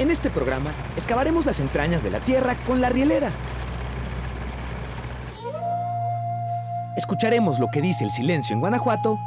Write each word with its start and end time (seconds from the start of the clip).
En 0.00 0.10
este 0.10 0.30
programa 0.30 0.72
excavaremos 0.96 1.44
las 1.44 1.60
entrañas 1.60 2.02
de 2.02 2.08
la 2.08 2.20
Tierra 2.20 2.56
con 2.66 2.80
la 2.80 2.88
rielera. 2.88 3.30
Escucharemos 6.96 7.58
lo 7.58 7.68
que 7.70 7.82
dice 7.82 8.04
el 8.04 8.10
silencio 8.10 8.54
en 8.54 8.60
Guanajuato. 8.60 9.18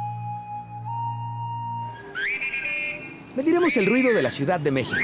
Mediremos 3.36 3.76
el 3.76 3.86
ruido 3.86 4.12
de 4.12 4.22
la 4.22 4.30
Ciudad 4.30 4.58
de 4.58 4.72
México. 4.72 4.98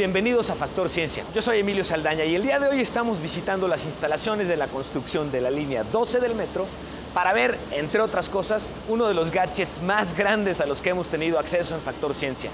Bienvenidos 0.00 0.48
a 0.48 0.54
Factor 0.54 0.88
Ciencia. 0.88 1.24
Yo 1.34 1.42
soy 1.42 1.58
Emilio 1.58 1.84
Saldaña 1.84 2.24
y 2.24 2.34
el 2.34 2.42
día 2.42 2.58
de 2.58 2.68
hoy 2.68 2.80
estamos 2.80 3.20
visitando 3.20 3.68
las 3.68 3.84
instalaciones 3.84 4.48
de 4.48 4.56
la 4.56 4.66
construcción 4.66 5.30
de 5.30 5.42
la 5.42 5.50
línea 5.50 5.84
12 5.84 6.20
del 6.20 6.34
metro 6.34 6.64
para 7.12 7.34
ver, 7.34 7.54
entre 7.72 8.00
otras 8.00 8.30
cosas, 8.30 8.70
uno 8.88 9.08
de 9.08 9.12
los 9.12 9.30
gadgets 9.30 9.82
más 9.82 10.16
grandes 10.16 10.62
a 10.62 10.66
los 10.66 10.80
que 10.80 10.88
hemos 10.88 11.08
tenido 11.08 11.38
acceso 11.38 11.74
en 11.74 11.82
Factor 11.82 12.14
Ciencia. 12.14 12.48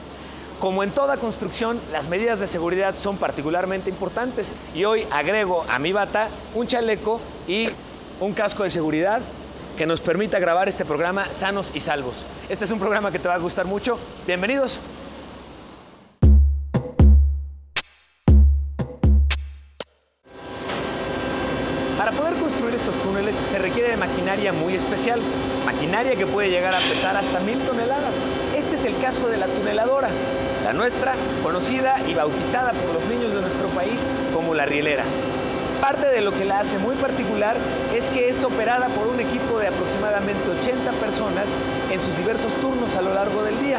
Como 0.59 0.82
en 0.82 0.91
toda 0.91 1.19
construcción, 1.19 1.78
las 1.92 2.09
medidas 2.09 2.41
de 2.41 2.48
seguridad 2.48 2.96
son 2.96 3.16
particularmente 3.16 3.91
importantes 3.91 4.52
y 4.74 4.84
hoy 4.84 5.06
agrego 5.12 5.64
a 5.69 5.78
mi 5.78 5.92
bata 5.92 6.27
un 6.56 6.66
chaleco 6.66 7.20
y 7.47 7.69
un 8.19 8.33
casco 8.33 8.64
de 8.64 8.70
seguridad 8.70 9.20
que 9.78 9.86
nos 9.86 10.00
permita 10.00 10.41
grabar 10.41 10.69
este 10.69 10.84
programa 10.84 11.33
sanos 11.33 11.70
y 11.74 11.78
salvos. 11.78 12.24
Este 12.48 12.64
es 12.64 12.72
un 12.72 12.80
programa 12.80 13.12
que 13.12 13.20
te 13.20 13.28
va 13.28 13.34
a 13.34 13.39
gustar 13.39 13.67
mucho. 13.67 14.00
Bienvenidos. 14.27 14.80
Requiere 23.58 23.90
de 23.90 23.96
maquinaria 23.96 24.52
muy 24.52 24.74
especial, 24.74 25.20
maquinaria 25.64 26.16
que 26.16 26.26
puede 26.26 26.50
llegar 26.50 26.74
a 26.74 26.80
pesar 26.80 27.16
hasta 27.16 27.40
mil 27.40 27.58
toneladas. 27.60 28.24
Este 28.56 28.76
es 28.76 28.84
el 28.84 28.98
caso 28.98 29.28
de 29.28 29.36
la 29.36 29.46
tuneladora, 29.46 30.08
la 30.64 30.72
nuestra, 30.72 31.14
conocida 31.42 32.00
y 32.06 32.14
bautizada 32.14 32.72
por 32.72 32.94
los 32.94 33.04
niños 33.06 33.34
de 33.34 33.40
nuestro 33.40 33.68
país 33.68 34.06
como 34.32 34.54
la 34.54 34.66
rielera. 34.66 35.04
Parte 35.80 36.08
de 36.08 36.20
lo 36.20 36.32
que 36.32 36.44
la 36.44 36.60
hace 36.60 36.78
muy 36.78 36.96
particular 36.96 37.56
es 37.94 38.08
que 38.08 38.28
es 38.28 38.42
operada 38.44 38.88
por 38.88 39.06
un 39.06 39.20
equipo 39.20 39.58
de 39.58 39.68
aproximadamente 39.68 40.50
80 40.50 40.92
personas 40.92 41.54
en 41.90 42.02
sus 42.02 42.16
diversos 42.16 42.56
turnos 42.56 42.96
a 42.96 43.02
lo 43.02 43.14
largo 43.14 43.42
del 43.42 43.60
día. 43.60 43.78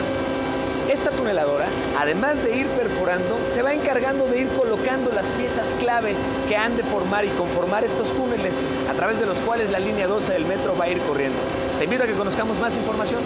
Esta 0.89 1.11
tuneladora, 1.11 1.67
además 1.97 2.41
de 2.41 2.59
ir 2.59 2.67
perforando, 2.67 3.43
se 3.45 3.61
va 3.61 3.73
encargando 3.73 4.25
de 4.25 4.39
ir 4.39 4.47
colocando 4.49 5.11
las 5.11 5.27
piezas 5.31 5.73
clave 5.73 6.15
que 6.47 6.55
han 6.55 6.77
de 6.77 6.83
formar 6.83 7.25
y 7.25 7.29
conformar 7.29 7.83
estos 7.83 8.13
túneles 8.13 8.63
a 8.89 8.93
través 8.93 9.19
de 9.19 9.25
los 9.25 9.41
cuales 9.41 9.69
la 9.69 9.79
línea 9.79 10.07
12 10.07 10.31
del 10.31 10.45
metro 10.45 10.77
va 10.77 10.85
a 10.85 10.89
ir 10.89 10.99
corriendo. 10.99 11.37
Te 11.77 11.83
invito 11.83 12.03
a 12.03 12.07
que 12.07 12.13
conozcamos 12.13 12.57
más 12.59 12.77
información. 12.77 13.21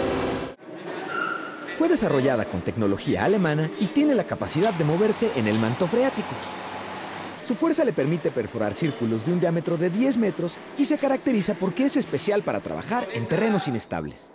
Fue 1.76 1.88
desarrollada 1.88 2.46
con 2.46 2.62
tecnología 2.62 3.24
alemana 3.24 3.70
y 3.78 3.86
tiene 3.86 4.16
la 4.16 4.24
capacidad 4.24 4.74
de 4.74 4.84
moverse 4.84 5.30
en 5.36 5.46
el 5.46 5.60
manto 5.60 5.86
freático. 5.86 6.34
Su 7.44 7.54
fuerza 7.54 7.84
le 7.84 7.92
permite 7.92 8.32
perforar 8.32 8.74
círculos 8.74 9.24
de 9.24 9.34
un 9.34 9.40
diámetro 9.40 9.76
de 9.76 9.88
10 9.88 10.18
metros 10.18 10.58
y 10.76 10.84
se 10.84 10.98
caracteriza 10.98 11.54
porque 11.54 11.84
es 11.84 11.96
especial 11.96 12.42
para 12.42 12.60
trabajar 12.60 13.06
en 13.12 13.26
terrenos 13.26 13.68
inestables. 13.68 14.32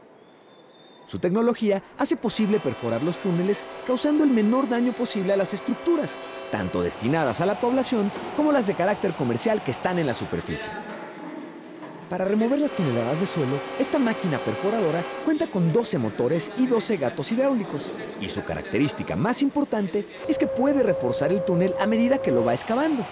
Su 1.07 1.19
tecnología 1.19 1.81
hace 1.97 2.17
posible 2.17 2.59
perforar 2.59 3.01
los 3.01 3.17
túneles 3.19 3.63
causando 3.87 4.25
el 4.25 4.29
menor 4.29 4.67
daño 4.67 4.91
posible 4.91 5.31
a 5.31 5.37
las 5.37 5.53
estructuras, 5.53 6.17
tanto 6.51 6.81
destinadas 6.81 7.39
a 7.39 7.45
la 7.45 7.61
población 7.61 8.11
como 8.35 8.51
las 8.51 8.67
de 8.67 8.73
carácter 8.73 9.13
comercial 9.13 9.63
que 9.63 9.71
están 9.71 9.99
en 9.99 10.07
la 10.07 10.13
superficie. 10.13 10.69
Para 12.09 12.25
remover 12.25 12.59
las 12.59 12.71
toneladas 12.71 13.21
de 13.21 13.25
suelo, 13.25 13.57
esta 13.79 13.99
máquina 13.99 14.37
perforadora 14.37 15.01
cuenta 15.23 15.49
con 15.49 15.71
12 15.71 15.97
motores 15.97 16.51
y 16.57 16.67
12 16.67 16.97
gatos 16.97 17.31
hidráulicos, 17.31 17.89
y 18.19 18.27
su 18.27 18.43
característica 18.43 19.15
más 19.15 19.41
importante 19.41 20.05
es 20.27 20.37
que 20.37 20.47
puede 20.47 20.83
reforzar 20.83 21.31
el 21.31 21.43
túnel 21.43 21.73
a 21.79 21.87
medida 21.87 22.21
que 22.21 22.31
lo 22.31 22.43
va 22.43 22.53
excavando. 22.53 23.05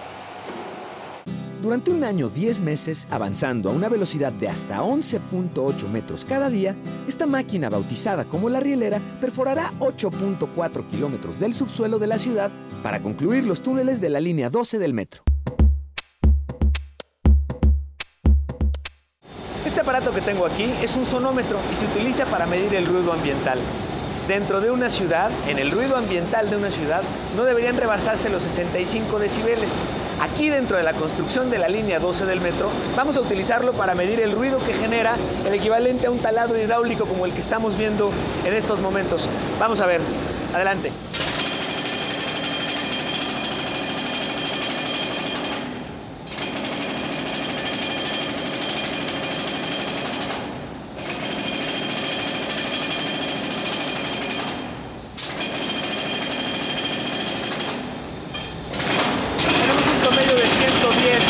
Durante 1.66 1.90
un 1.90 2.04
año 2.04 2.30
10 2.30 2.60
meses, 2.60 3.08
avanzando 3.10 3.72
a 3.72 3.74
una 3.74 3.90
velocidad 3.90 4.32
de 4.32 4.48
hasta 4.48 4.84
11.8 4.84 5.90
metros 5.90 6.24
cada 6.24 6.52
día, 6.52 6.76
esta 7.08 7.26
máquina 7.26 7.70
bautizada 7.70 8.26
como 8.26 8.50
la 8.50 8.60
rielera 8.60 9.02
perforará 9.20 9.74
8.4 9.80 10.86
kilómetros 10.86 11.40
del 11.40 11.56
subsuelo 11.56 11.98
de 11.98 12.06
la 12.06 12.20
ciudad 12.20 12.52
para 12.84 13.02
concluir 13.02 13.46
los 13.46 13.64
túneles 13.64 14.00
de 14.00 14.10
la 14.10 14.20
línea 14.20 14.52
12 14.52 14.78
del 14.78 14.94
metro. 14.94 15.24
Este 19.66 19.82
aparato 19.82 20.14
que 20.14 20.22
tengo 20.22 20.46
aquí 20.46 20.72
es 20.84 20.96
un 20.96 21.08
sonómetro 21.08 21.58
y 21.72 21.76
se 21.76 21.88
utiliza 21.88 22.28
para 22.28 22.46
medir 22.46 22.76
el 22.76 22.86
ruido 22.86 23.12
ambiental. 23.12 23.58
Dentro 24.28 24.60
de 24.60 24.72
una 24.72 24.90
ciudad, 24.90 25.30
en 25.48 25.60
el 25.60 25.70
ruido 25.70 25.96
ambiental 25.96 26.50
de 26.50 26.58
una 26.58 26.72
ciudad, 26.72 27.04
no 27.38 27.44
deberían 27.44 27.78
rebasarse 27.78 28.30
los 28.30 28.42
65 28.42 29.20
decibeles. 29.20 29.84
Aquí 30.20 30.50
dentro 30.50 30.78
de 30.78 30.84
la 30.84 30.94
construcción 30.94 31.52
de 31.52 31.60
la 31.60 31.68
línea 31.68 32.00
12 32.00 32.26
del 32.26 32.42
metro, 32.42 32.70
vamos 32.96 33.18
a 33.18 33.22
utilizarlo 33.22 33.74
para 33.74 33.94
medir 33.94 34.20
el 34.22 34.32
ruido 34.32 34.58
que 34.66 34.74
genera 34.74 35.16
el 35.46 35.54
equivalente 35.54 36.08
a 36.08 36.12
un 36.12 36.18
taladro 36.18 36.58
hidráulico 36.58 37.06
como 37.06 37.26
el 37.26 37.34
que 37.34 37.40
estamos 37.40 37.78
viendo 37.78 38.12
en 38.46 38.54
estos 38.54 38.80
momentos. 38.80 39.30
Vamos 39.60 39.80
a 39.80 39.86
ver, 39.86 40.02
adelante. 40.56 40.92
Tenemos 59.62 59.86
un 59.88 60.00
promedio 60.02 60.36
de 60.36 60.46
110, 60.46 61.24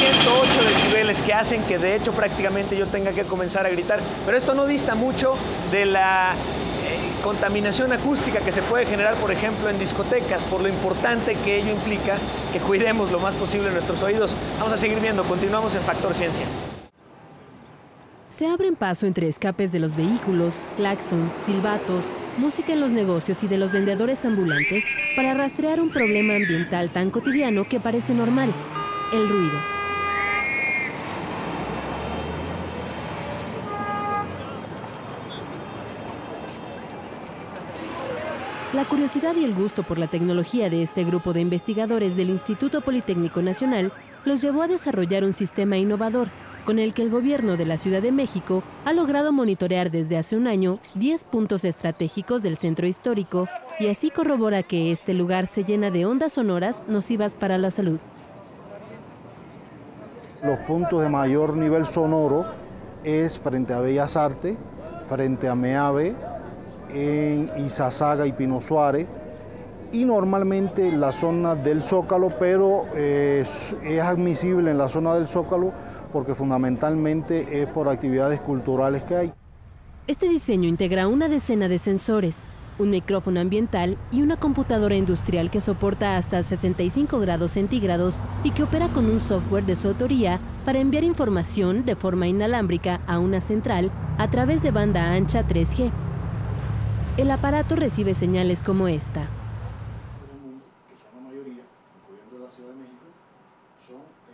108 0.00 0.64
decibeles 0.68 1.22
que 1.22 1.31
hacen 1.42 1.62
que 1.64 1.76
de 1.76 1.96
hecho 1.96 2.12
prácticamente 2.12 2.76
yo 2.76 2.86
tenga 2.86 3.10
que 3.10 3.24
comenzar 3.24 3.66
a 3.66 3.70
gritar. 3.70 3.98
Pero 4.24 4.38
esto 4.38 4.54
no 4.54 4.64
dista 4.64 4.94
mucho 4.94 5.34
de 5.72 5.86
la 5.86 6.32
eh, 6.32 7.22
contaminación 7.22 7.92
acústica 7.92 8.38
que 8.38 8.52
se 8.52 8.62
puede 8.62 8.86
generar, 8.86 9.14
por 9.16 9.32
ejemplo, 9.32 9.68
en 9.68 9.78
discotecas, 9.78 10.44
por 10.44 10.62
lo 10.62 10.68
importante 10.68 11.36
que 11.44 11.58
ello 11.58 11.72
implica 11.72 12.16
que 12.52 12.60
cuidemos 12.60 13.10
lo 13.10 13.18
más 13.18 13.34
posible 13.34 13.70
nuestros 13.70 14.02
oídos. 14.02 14.36
Vamos 14.58 14.72
a 14.72 14.76
seguir 14.76 15.00
viendo, 15.00 15.24
continuamos 15.24 15.74
en 15.74 15.82
Factor 15.82 16.14
Ciencia. 16.14 16.46
Se 18.28 18.46
abren 18.46 18.76
paso 18.76 19.06
entre 19.06 19.28
escapes 19.28 19.72
de 19.72 19.80
los 19.80 19.94
vehículos, 19.94 20.64
claxons, 20.76 21.32
silbatos, 21.44 22.06
música 22.38 22.72
en 22.72 22.80
los 22.80 22.92
negocios 22.92 23.42
y 23.42 23.48
de 23.48 23.58
los 23.58 23.72
vendedores 23.72 24.24
ambulantes 24.24 24.84
para 25.16 25.34
rastrear 25.34 25.80
un 25.80 25.90
problema 25.90 26.36
ambiental 26.36 26.88
tan 26.88 27.10
cotidiano 27.10 27.68
que 27.68 27.78
parece 27.78 28.14
normal, 28.14 28.50
el 29.12 29.28
ruido. 29.28 29.81
La 38.72 38.86
curiosidad 38.86 39.36
y 39.36 39.44
el 39.44 39.54
gusto 39.54 39.82
por 39.82 39.98
la 39.98 40.06
tecnología 40.06 40.70
de 40.70 40.82
este 40.82 41.04
grupo 41.04 41.34
de 41.34 41.42
investigadores 41.42 42.16
del 42.16 42.30
Instituto 42.30 42.80
Politécnico 42.80 43.42
Nacional 43.42 43.92
los 44.24 44.40
llevó 44.40 44.62
a 44.62 44.66
desarrollar 44.66 45.24
un 45.24 45.34
sistema 45.34 45.76
innovador 45.76 46.28
con 46.64 46.78
el 46.78 46.94
que 46.94 47.02
el 47.02 47.10
gobierno 47.10 47.58
de 47.58 47.66
la 47.66 47.76
Ciudad 47.76 48.00
de 48.00 48.12
México 48.12 48.62
ha 48.86 48.94
logrado 48.94 49.30
monitorear 49.30 49.90
desde 49.90 50.16
hace 50.16 50.38
un 50.38 50.46
año 50.46 50.78
10 50.94 51.24
puntos 51.24 51.66
estratégicos 51.66 52.42
del 52.42 52.56
centro 52.56 52.86
histórico 52.86 53.46
y 53.78 53.88
así 53.88 54.08
corrobora 54.08 54.62
que 54.62 54.90
este 54.90 55.12
lugar 55.12 55.48
se 55.48 55.64
llena 55.64 55.90
de 55.90 56.06
ondas 56.06 56.32
sonoras 56.32 56.82
nocivas 56.88 57.34
para 57.34 57.58
la 57.58 57.70
salud. 57.70 58.00
Los 60.42 60.58
puntos 60.60 61.02
de 61.02 61.10
mayor 61.10 61.58
nivel 61.58 61.84
sonoro 61.84 62.46
es 63.04 63.38
frente 63.38 63.74
a 63.74 63.80
Bellas 63.80 64.16
Artes, 64.16 64.56
frente 65.06 65.46
a 65.46 65.54
Meave, 65.54 66.16
en 66.92 67.50
Izazaga 67.64 68.26
y 68.26 68.32
Pino 68.32 68.60
Suárez, 68.60 69.06
y 69.92 70.04
normalmente 70.04 70.90
la 70.90 71.12
zona 71.12 71.54
del 71.54 71.82
Zócalo, 71.82 72.32
pero 72.38 72.86
eh, 72.94 73.40
es, 73.42 73.76
es 73.84 74.00
admisible 74.00 74.70
en 74.70 74.78
la 74.78 74.88
zona 74.88 75.14
del 75.14 75.28
Zócalo 75.28 75.72
porque 76.12 76.34
fundamentalmente 76.34 77.62
es 77.62 77.68
por 77.68 77.88
actividades 77.88 78.40
culturales 78.40 79.02
que 79.02 79.16
hay. 79.16 79.32
Este 80.06 80.28
diseño 80.28 80.68
integra 80.68 81.08
una 81.08 81.28
decena 81.28 81.68
de 81.68 81.78
sensores, 81.78 82.46
un 82.78 82.90
micrófono 82.90 83.40
ambiental 83.40 83.96
y 84.10 84.22
una 84.22 84.36
computadora 84.36 84.96
industrial 84.96 85.50
que 85.50 85.60
soporta 85.60 86.16
hasta 86.16 86.42
65 86.42 87.20
grados 87.20 87.52
centígrados 87.52 88.20
y 88.44 88.50
que 88.50 88.64
opera 88.64 88.88
con 88.88 89.06
un 89.06 89.20
software 89.20 89.64
de 89.64 89.76
su 89.76 89.88
autoría 89.88 90.40
para 90.64 90.80
enviar 90.80 91.04
información 91.04 91.84
de 91.84 91.96
forma 91.96 92.26
inalámbrica 92.26 93.00
a 93.06 93.18
una 93.18 93.40
central 93.40 93.90
a 94.18 94.28
través 94.28 94.62
de 94.62 94.70
banda 94.70 95.12
ancha 95.12 95.46
3G. 95.46 95.90
El 97.18 97.30
aparato 97.30 97.76
recibe 97.76 98.14
señales 98.14 98.62
como 98.62 98.88
esta. 98.88 99.28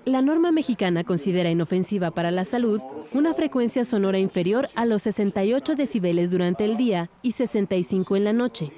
La 0.05 0.23
norma 0.23 0.53
mexicana 0.53 1.03
considera 1.03 1.51
inofensiva 1.51 2.13
para 2.13 2.31
la 2.31 2.45
salud 2.45 2.81
una 3.13 3.35
frecuencia 3.35 3.85
sonora 3.85 4.19
inferior 4.19 4.69
a 4.77 4.87
los 4.87 5.03
68 5.03 5.75
decibeles 5.75 6.31
durante 6.31 6.65
el 6.65 6.77
día 6.77 7.11
y 7.21 7.33
65 7.33 8.17
en 8.17 8.25
la 8.25 8.33
noche. 8.33 8.73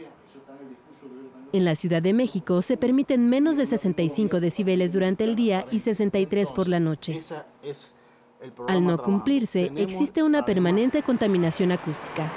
En 1.52 1.66
la 1.66 1.74
Ciudad 1.74 2.00
de 2.00 2.14
México 2.14 2.62
se 2.62 2.78
permiten 2.78 3.28
menos 3.28 3.58
de 3.58 3.66
65 3.66 4.40
decibeles 4.40 4.94
durante 4.94 5.24
el 5.24 5.36
día 5.36 5.66
y 5.70 5.80
63 5.80 6.52
por 6.52 6.68
la 6.68 6.80
noche. 6.80 7.20
Al 8.66 8.82
no 8.82 9.02
cumplirse, 9.02 9.70
existe 9.76 10.22
una 10.22 10.44
permanente 10.46 11.02
contaminación 11.02 11.70
acústica. 11.70 12.32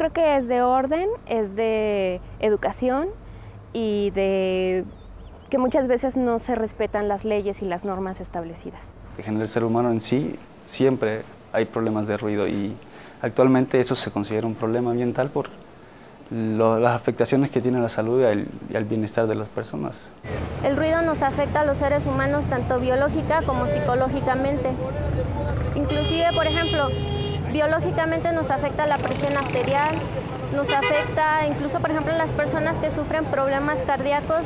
Creo 0.00 0.14
que 0.14 0.38
es 0.38 0.48
de 0.48 0.62
orden, 0.62 1.10
es 1.26 1.54
de 1.54 2.22
educación 2.38 3.08
y 3.74 4.08
de 4.12 4.86
que 5.50 5.58
muchas 5.58 5.88
veces 5.88 6.16
no 6.16 6.38
se 6.38 6.54
respetan 6.54 7.06
las 7.06 7.26
leyes 7.26 7.60
y 7.60 7.66
las 7.66 7.84
normas 7.84 8.18
establecidas. 8.18 8.80
En 9.18 9.38
el 9.38 9.46
ser 9.46 9.62
humano 9.62 9.90
en 9.90 10.00
sí 10.00 10.36
siempre 10.64 11.20
hay 11.52 11.66
problemas 11.66 12.06
de 12.06 12.16
ruido 12.16 12.48
y 12.48 12.74
actualmente 13.20 13.78
eso 13.78 13.94
se 13.94 14.10
considera 14.10 14.46
un 14.46 14.54
problema 14.54 14.92
ambiental 14.92 15.28
por 15.28 15.50
las 16.30 16.96
afectaciones 16.96 17.50
que 17.50 17.60
tiene 17.60 17.76
a 17.76 17.82
la 17.82 17.90
salud 17.90 18.24
y 18.70 18.76
al 18.76 18.84
bienestar 18.86 19.26
de 19.26 19.34
las 19.34 19.48
personas. 19.48 20.10
El 20.64 20.78
ruido 20.78 21.02
nos 21.02 21.20
afecta 21.20 21.60
a 21.60 21.64
los 21.66 21.76
seres 21.76 22.06
humanos 22.06 22.46
tanto 22.46 22.80
biológica 22.80 23.42
como 23.42 23.66
psicológicamente. 23.66 24.70
Inclusive, 25.74 26.28
por 26.34 26.46
ejemplo, 26.46 26.88
biológicamente 27.52 28.32
nos 28.32 28.50
afecta 28.50 28.86
la 28.86 28.98
presión 28.98 29.36
arterial, 29.36 29.94
nos 30.54 30.68
afecta 30.68 31.46
incluso, 31.46 31.80
por 31.80 31.90
ejemplo, 31.90 32.12
las 32.12 32.30
personas 32.30 32.78
que 32.78 32.90
sufren 32.90 33.24
problemas 33.26 33.82
cardíacos 33.82 34.44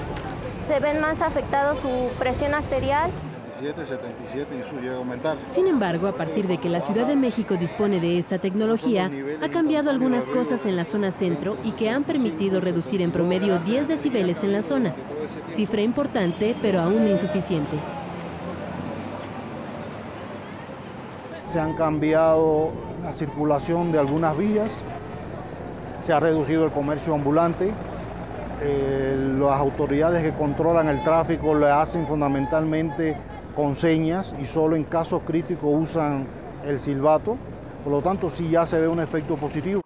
se 0.66 0.80
ven 0.80 1.00
más 1.00 1.22
afectados 1.22 1.78
su 1.78 2.10
presión 2.18 2.54
arterial. 2.54 3.10
77, 3.50 3.84
77 3.86 4.56
y 4.56 4.82
llega 4.82 4.94
a 4.94 4.98
aumentar. 4.98 5.36
Sin 5.46 5.68
embargo, 5.68 6.08
a 6.08 6.16
partir 6.16 6.48
de 6.48 6.58
que 6.58 6.68
la 6.68 6.80
Ciudad 6.80 7.06
de 7.06 7.14
México 7.14 7.56
dispone 7.56 8.00
de 8.00 8.18
esta 8.18 8.38
tecnología, 8.38 9.10
ha 9.42 9.48
cambiado 9.48 9.90
algunas 9.90 10.26
cosas 10.26 10.66
en 10.66 10.76
la 10.76 10.84
zona 10.84 11.12
centro 11.12 11.56
y 11.62 11.72
que 11.72 11.88
han 11.88 12.02
permitido 12.02 12.60
reducir 12.60 13.00
en 13.00 13.12
promedio 13.12 13.58
10 13.60 13.86
decibeles 13.86 14.42
en 14.42 14.52
la 14.52 14.62
zona. 14.62 14.92
Cifra 15.46 15.82
importante, 15.82 16.56
pero 16.60 16.80
aún 16.80 17.06
insuficiente. 17.06 17.76
Se 21.44 21.60
han 21.60 21.74
cambiado 21.74 22.72
la 23.04 23.12
circulación 23.12 23.92
de 23.92 23.98
algunas 23.98 24.36
vías, 24.36 24.78
se 26.00 26.12
ha 26.14 26.20
reducido 26.20 26.64
el 26.64 26.72
comercio 26.72 27.14
ambulante, 27.14 27.70
eh, 28.62 29.36
las 29.38 29.60
autoridades 29.60 30.22
que 30.22 30.32
controlan 30.32 30.88
el 30.88 31.02
tráfico 31.02 31.54
le 31.54 31.70
hacen 31.70 32.06
fundamentalmente 32.06 33.14
con 33.54 33.76
señas 33.76 34.34
y 34.40 34.46
solo 34.46 34.74
en 34.74 34.84
casos 34.84 35.20
críticos 35.26 35.70
usan 35.70 36.26
el 36.64 36.78
silbato, 36.78 37.36
por 37.82 37.92
lo 37.92 38.00
tanto 38.00 38.30
sí 38.30 38.48
ya 38.48 38.64
se 38.64 38.80
ve 38.80 38.88
un 38.88 39.00
efecto 39.00 39.36
positivo. 39.36 39.83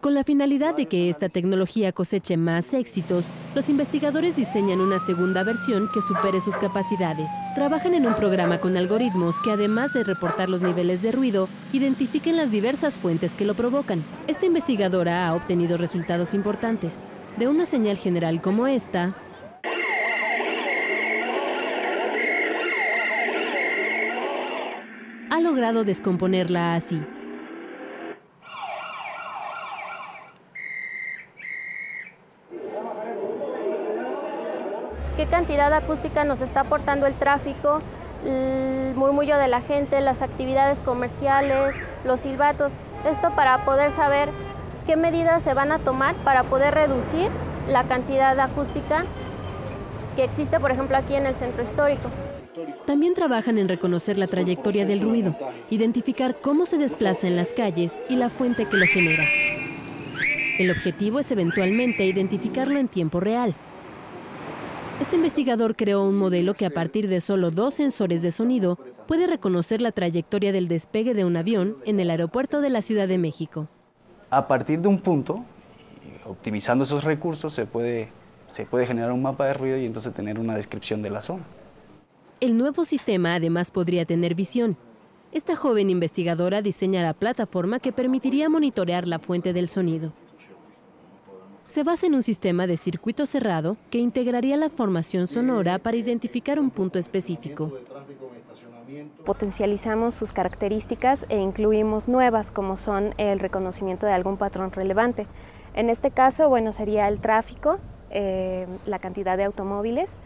Con 0.00 0.14
la 0.14 0.22
finalidad 0.22 0.76
de 0.76 0.86
que 0.86 1.10
esta 1.10 1.28
tecnología 1.28 1.90
coseche 1.90 2.36
más 2.36 2.72
éxitos, 2.72 3.26
los 3.56 3.68
investigadores 3.68 4.36
diseñan 4.36 4.80
una 4.80 5.00
segunda 5.00 5.42
versión 5.42 5.90
que 5.92 6.00
supere 6.00 6.40
sus 6.40 6.56
capacidades. 6.56 7.28
Trabajan 7.56 7.94
en 7.94 8.06
un 8.06 8.14
programa 8.14 8.58
con 8.58 8.76
algoritmos 8.76 9.34
que 9.40 9.50
además 9.50 9.92
de 9.94 10.04
reportar 10.04 10.48
los 10.48 10.62
niveles 10.62 11.02
de 11.02 11.10
ruido, 11.10 11.48
identifiquen 11.72 12.36
las 12.36 12.52
diversas 12.52 12.96
fuentes 12.96 13.34
que 13.34 13.44
lo 13.44 13.54
provocan. 13.54 14.04
Esta 14.28 14.46
investigadora 14.46 15.26
ha 15.26 15.34
obtenido 15.34 15.76
resultados 15.76 16.32
importantes. 16.32 17.00
De 17.36 17.48
una 17.48 17.66
señal 17.66 17.96
general 17.96 18.40
como 18.40 18.68
esta, 18.68 19.16
ha 25.30 25.40
logrado 25.40 25.82
descomponerla 25.82 26.76
así. 26.76 27.00
Qué 35.18 35.26
cantidad 35.26 35.72
acústica 35.72 36.22
nos 36.22 36.42
está 36.42 36.60
aportando 36.60 37.04
el 37.04 37.14
tráfico, 37.14 37.82
el 38.24 38.94
murmullo 38.94 39.36
de 39.36 39.48
la 39.48 39.60
gente, 39.60 40.00
las 40.00 40.22
actividades 40.22 40.80
comerciales, 40.80 41.74
los 42.04 42.20
silbatos. 42.20 42.74
Esto 43.04 43.34
para 43.34 43.64
poder 43.64 43.90
saber 43.90 44.28
qué 44.86 44.96
medidas 44.96 45.42
se 45.42 45.54
van 45.54 45.72
a 45.72 45.80
tomar 45.80 46.14
para 46.22 46.44
poder 46.44 46.72
reducir 46.72 47.30
la 47.68 47.82
cantidad 47.82 48.38
acústica 48.38 49.06
que 50.14 50.22
existe, 50.22 50.60
por 50.60 50.70
ejemplo, 50.70 50.96
aquí 50.96 51.16
en 51.16 51.26
el 51.26 51.34
centro 51.34 51.64
histórico. 51.64 52.08
También 52.86 53.14
trabajan 53.14 53.58
en 53.58 53.66
reconocer 53.66 54.18
la 54.18 54.28
trayectoria 54.28 54.86
del 54.86 55.00
ruido, 55.00 55.36
identificar 55.68 56.36
cómo 56.40 56.64
se 56.64 56.78
desplaza 56.78 57.26
en 57.26 57.34
las 57.34 57.52
calles 57.52 58.00
y 58.08 58.14
la 58.14 58.28
fuente 58.28 58.66
que 58.66 58.76
lo 58.76 58.86
genera. 58.86 59.24
El 60.60 60.70
objetivo 60.70 61.18
es 61.18 61.30
eventualmente 61.32 62.04
identificarlo 62.04 62.78
en 62.78 62.86
tiempo 62.86 63.18
real, 63.18 63.56
este 65.00 65.14
investigador 65.14 65.76
creó 65.76 66.02
un 66.04 66.16
modelo 66.16 66.54
que 66.54 66.66
a 66.66 66.70
partir 66.70 67.08
de 67.08 67.20
solo 67.20 67.52
dos 67.52 67.74
sensores 67.74 68.20
de 68.20 68.32
sonido 68.32 68.78
puede 69.06 69.28
reconocer 69.28 69.80
la 69.80 69.92
trayectoria 69.92 70.50
del 70.50 70.66
despegue 70.66 71.14
de 71.14 71.24
un 71.24 71.36
avión 71.36 71.76
en 71.84 72.00
el 72.00 72.10
aeropuerto 72.10 72.60
de 72.60 72.70
la 72.70 72.82
Ciudad 72.82 73.06
de 73.06 73.16
México. 73.16 73.68
A 74.30 74.48
partir 74.48 74.80
de 74.80 74.88
un 74.88 75.00
punto, 75.00 75.44
optimizando 76.26 76.82
esos 76.82 77.04
recursos, 77.04 77.54
se 77.54 77.64
puede, 77.64 78.10
se 78.50 78.66
puede 78.66 78.86
generar 78.86 79.12
un 79.12 79.22
mapa 79.22 79.46
de 79.46 79.54
ruido 79.54 79.78
y 79.78 79.86
entonces 79.86 80.12
tener 80.12 80.38
una 80.38 80.56
descripción 80.56 81.00
de 81.00 81.10
la 81.10 81.22
zona. 81.22 81.44
El 82.40 82.56
nuevo 82.56 82.84
sistema 82.84 83.36
además 83.36 83.70
podría 83.70 84.04
tener 84.04 84.34
visión. 84.34 84.76
Esta 85.30 85.54
joven 85.54 85.90
investigadora 85.90 86.60
diseña 86.60 87.02
la 87.02 87.14
plataforma 87.14 87.78
que 87.78 87.92
permitiría 87.92 88.48
monitorear 88.48 89.06
la 89.06 89.20
fuente 89.20 89.52
del 89.52 89.68
sonido 89.68 90.12
se 91.68 91.82
basa 91.82 92.06
en 92.06 92.14
un 92.14 92.22
sistema 92.22 92.66
de 92.66 92.78
circuito 92.78 93.26
cerrado 93.26 93.76
que 93.90 93.98
integraría 93.98 94.56
la 94.56 94.70
formación 94.70 95.26
sonora 95.26 95.78
para 95.78 95.98
identificar 95.98 96.58
un 96.58 96.70
punto 96.70 96.98
específico. 96.98 97.70
Potencializamos 99.26 100.14
sus 100.14 100.32
características 100.32 101.26
e 101.28 101.36
incluimos 101.36 102.08
nuevas 102.08 102.50
como 102.50 102.76
son 102.76 103.12
el 103.18 103.38
reconocimiento 103.38 104.06
de 104.06 104.14
algún 104.14 104.38
patrón 104.38 104.72
relevante. 104.72 105.26
En 105.74 105.90
este 105.90 106.10
caso, 106.10 106.48
bueno, 106.48 106.72
sería 106.72 107.06
el 107.06 107.20
tráfico, 107.20 107.78
eh, 108.08 108.66
la 108.86 108.98
cantidad 108.98 109.36
de 109.36 109.44
automóviles 109.44 110.18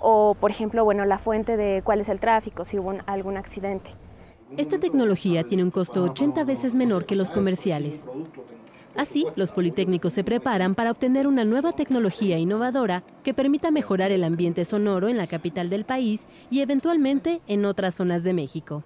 o, 0.00 0.34
por 0.40 0.50
ejemplo, 0.50 0.82
bueno, 0.82 1.04
la 1.04 1.18
fuente 1.18 1.58
de 1.58 1.82
cuál 1.84 2.00
es 2.00 2.08
el 2.08 2.20
tráfico, 2.20 2.64
si 2.64 2.78
hubo 2.78 2.94
algún 3.04 3.36
accidente. 3.36 3.90
Esta 4.56 4.78
tecnología 4.78 5.44
tiene 5.44 5.62
un 5.62 5.70
costo 5.70 6.02
80 6.04 6.44
veces 6.44 6.74
menor 6.74 7.04
que 7.04 7.16
los 7.16 7.30
comerciales. 7.30 8.06
Así, 8.96 9.26
los 9.36 9.52
politécnicos 9.52 10.14
se 10.14 10.24
preparan 10.24 10.74
para 10.74 10.90
obtener 10.90 11.26
una 11.26 11.44
nueva 11.44 11.72
tecnología 11.72 12.38
innovadora 12.38 13.02
que 13.22 13.34
permita 13.34 13.70
mejorar 13.70 14.10
el 14.10 14.24
ambiente 14.24 14.64
sonoro 14.64 15.08
en 15.08 15.18
la 15.18 15.26
capital 15.26 15.68
del 15.68 15.84
país 15.84 16.28
y 16.50 16.60
eventualmente 16.60 17.42
en 17.46 17.66
otras 17.66 17.94
zonas 17.96 18.24
de 18.24 18.32
México. 18.32 18.84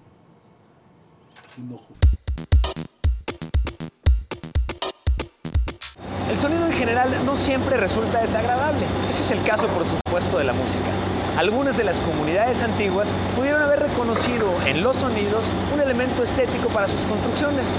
El 6.29 6.37
sonido 6.37 6.67
en 6.67 6.73
general 6.73 7.25
no 7.25 7.37
siempre 7.37 7.77
resulta 7.77 8.21
desagradable. 8.21 8.87
Ese 9.09 9.23
es 9.23 9.31
el 9.31 9.43
caso, 9.45 9.69
por 9.69 9.85
supuesto, 9.85 10.39
de 10.39 10.45
la 10.45 10.53
música. 10.53 10.91
Algunas 11.37 11.77
de 11.77 11.85
las 11.85 12.01
comunidades 12.01 12.63
antiguas 12.63 13.15
pudieron 13.37 13.63
haber 13.63 13.81
reconocido 13.81 14.51
en 14.67 14.83
los 14.83 14.97
sonidos 14.97 15.51
un 15.73 15.81
elemento 15.81 16.23
estético 16.23 16.69
para 16.69 16.89
sus 16.89 17.01
construcciones. 17.03 17.77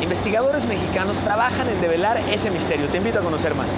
Investigadores 0.00 0.64
mexicanos 0.66 1.18
trabajan 1.20 1.68
en 1.68 1.80
develar 1.80 2.18
ese 2.30 2.50
misterio. 2.50 2.86
Te 2.88 2.98
invito 2.98 3.18
a 3.18 3.22
conocer 3.22 3.54
más. 3.54 3.76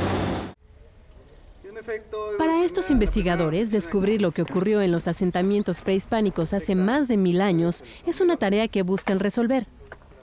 Para 2.39 2.63
estos 2.63 2.91
investigadores, 2.91 3.71
descubrir 3.71 4.21
lo 4.21 4.31
que 4.33 4.43
ocurrió 4.43 4.83
en 4.83 4.93
los 4.93 5.09
asentamientos 5.09 5.83
prehispánicos 5.83 6.53
hace 6.53 6.75
más 6.75 7.09
de 7.09 7.17
mil 7.17 7.41
años 7.41 7.85
es 8.07 8.21
una 8.21 8.37
tarea 8.37 8.69
que 8.69 8.83
buscan 8.83 9.19
resolver, 9.19 9.67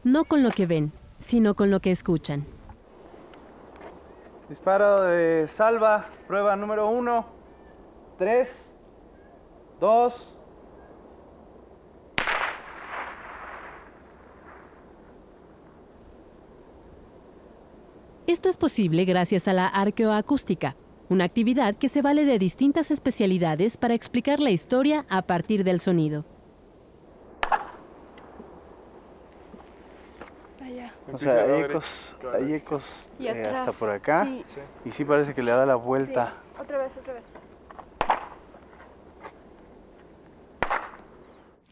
no 0.03 0.23
con 0.23 0.43
lo 0.43 0.51
que 0.51 0.67
ven, 0.67 0.91
sino 1.17 1.55
con 1.55 1.71
lo 1.71 1.79
que 1.79 1.91
escuchan. 1.91 2.45
Disparo 4.49 5.01
de 5.01 5.47
salva, 5.49 6.05
prueba 6.27 6.55
número 6.55 6.89
uno, 6.89 7.25
tres, 8.17 8.49
dos, 9.79 10.36
Esto 18.27 18.49
es 18.49 18.57
posible 18.57 19.05
gracias 19.05 19.47
a 19.47 19.53
la 19.53 19.67
arqueoacústica, 19.67 20.75
una 21.07 21.23
actividad 21.23 21.75
que 21.75 21.87
se 21.87 22.01
vale 22.01 22.25
de 22.25 22.37
distintas 22.37 22.91
especialidades 22.91 23.77
para 23.77 23.93
explicar 23.93 24.41
la 24.41 24.49
historia 24.49 25.05
a 25.09 25.21
partir 25.21 25.63
del 25.63 25.79
sonido. 25.79 26.25
O 31.13 31.17
sea, 31.17 31.43
hay 31.43 31.61
ecos, 31.61 31.85
hay 32.35 32.53
ecos 32.53 32.83
Y 33.17 33.27
eh, 33.27 33.47
hasta 33.47 33.71
por 33.71 33.89
acá. 33.89 34.25
sí. 34.25 34.43
Y 34.83 34.91
sí 34.91 35.05
parece 35.05 35.33
que 35.33 35.41
le 35.41 35.51
da 35.51 35.65
la 35.65 35.75
vuelta. 35.75 36.33
Otra 36.59 36.79
vez, 36.79 36.91
otra 36.99 37.13
vez. 37.13 37.23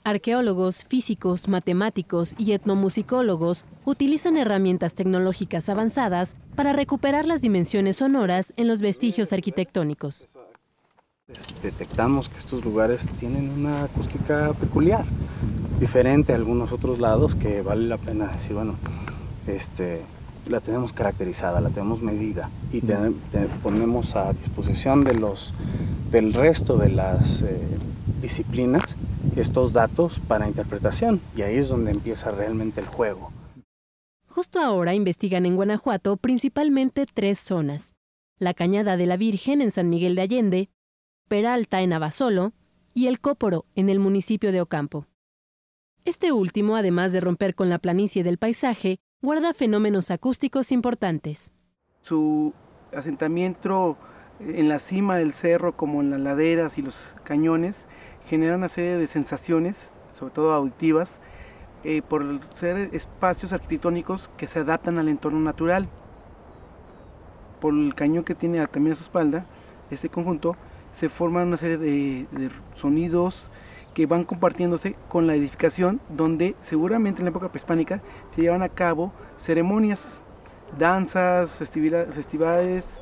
Arqueólogos, 0.10 0.86
físicos, 0.86 1.48
matemáticos 1.48 2.36
y 2.38 2.52
etnomusicólogos 2.52 3.66
utilizan 3.86 4.38
herramientas 4.38 4.94
tecnológicas 4.94 5.68
avanzadas 5.68 6.36
para 6.56 6.74
recuperar 6.74 7.26
las 7.26 7.42
dimensiones 7.42 7.98
sonoras 7.98 8.54
en 8.56 8.68
los 8.68 8.82
vestigios 8.82 9.34
arquitectónicos. 9.34 10.28
Detectamos 11.64 12.30
que 12.30 12.38
estos 12.38 12.64
lugares 12.64 13.04
tienen 13.20 13.50
una 13.50 13.86
acústica 13.86 14.54
peculiar, 14.54 15.06
diferente 15.80 16.34
a 16.34 16.36
algunos 16.36 16.72
otros 16.72 17.00
lados 17.00 17.34
que 17.34 17.64
vale 17.64 17.88
la 17.88 17.98
pena 17.98 18.28
decir, 18.28 18.54
bueno, 18.54 18.76
este, 19.48 20.04
la 20.48 20.60
tenemos 20.60 20.94
caracterizada, 20.94 21.62
la 21.62 21.70
tenemos 21.72 22.04
medida 22.04 22.52
y 22.72 22.82
te- 22.82 22.96
ponemos 23.64 24.16
a 24.16 24.34
disposición 24.34 25.04
de 25.04 25.16
los, 25.16 25.52
del 26.12 26.32
resto 26.32 26.78
de 26.78 26.90
las 26.90 27.42
eh, 27.42 27.60
disciplinas 28.22 28.84
estos 29.36 29.74
datos 29.74 30.20
para 30.27 30.48
interpretación 30.48 31.20
y 31.36 31.41
ahí 31.41 31.58
es 31.58 31.67
donde 31.67 31.91
empieza 31.91 32.32
realmente 32.32 32.82
el 32.82 32.88
juego. 32.88 33.32
Justo 34.27 34.60
ahora 34.60 34.94
investigan 34.94 35.46
en 35.46 35.55
Guanajuato 35.55 36.17
principalmente 36.17 37.05
tres 37.12 37.39
zonas. 37.39 37.96
La 38.38 38.53
Cañada 38.53 38.98
de 38.98 39.05
la 39.05 39.15
Virgen 39.17 39.62
en 39.62 39.72
San 39.72 39.89
Miguel 39.89 40.15
de 40.15 40.22
Allende, 40.22 40.70
Peralta 41.27 41.82
en 41.82 41.94
Abasolo 41.94 42.53
y 42.94 43.08
El 43.08 43.20
Cóporo 43.20 43.65
en 43.75 43.89
el 43.89 44.00
municipio 44.00 44.51
de 44.51 44.62
Ocampo. 44.62 45.05
Este 46.03 46.32
último, 46.32 46.75
además 46.75 47.13
de 47.13 47.20
romper 47.20 47.55
con 47.55 47.70
la 47.70 47.79
planicie 47.79 48.24
del 48.24 48.38
paisaje, 48.38 49.00
guarda 49.22 49.53
fenómenos 49.53 50.12
acústicos 50.12 50.72
importantes. 50.72 51.51
su 52.01 52.53
asentamiento 52.94 53.98
en 54.39 54.70
la 54.70 54.79
cima 54.79 55.17
del 55.17 55.34
cerro 55.34 55.75
como 55.75 56.01
en 56.01 56.12
las 56.12 56.20
laderas 56.20 56.77
y 56.77 56.82
los 56.82 57.08
cañones 57.24 57.86
genera 58.27 58.55
una 58.55 58.70
serie 58.70 58.98
de 58.98 59.08
sensaciones, 59.08 59.89
sobre 60.17 60.34
todo 60.34 60.53
auditivas, 60.53 61.15
eh, 61.84 62.01
por 62.01 62.24
ser 62.55 62.89
espacios 62.94 63.53
arquitectónicos 63.53 64.29
que 64.38 64.48
se 64.48 64.60
adaptan 64.60 64.98
al 65.00 65.10
entorno 65.10 65.39
natural. 65.39 65.88
Por 67.62 67.74
el 67.74 67.94
cañón 67.96 68.24
que 68.24 68.36
tiene 68.36 68.65
también 68.67 68.94
a 68.94 68.98
su 68.98 69.03
espalda, 69.03 69.46
este 69.91 70.10
conjunto, 70.10 70.55
se 71.00 71.10
forman 71.10 71.48
una 71.48 71.58
serie 71.58 71.77
de, 71.77 72.27
de 72.32 72.50
sonidos 72.75 73.50
que 73.94 74.05
van 74.05 74.25
compartiéndose 74.25 74.96
con 75.08 75.25
la 75.25 75.36
edificación, 75.36 76.01
donde 76.10 76.55
seguramente 76.60 77.22
en 77.22 77.25
la 77.25 77.29
época 77.29 77.50
prehispánica 77.50 78.01
se 78.36 78.41
llevan 78.41 78.62
a 78.62 78.70
cabo 78.70 79.13
ceremonias, 79.38 80.22
danzas, 80.77 81.58
festivales, 81.58 83.01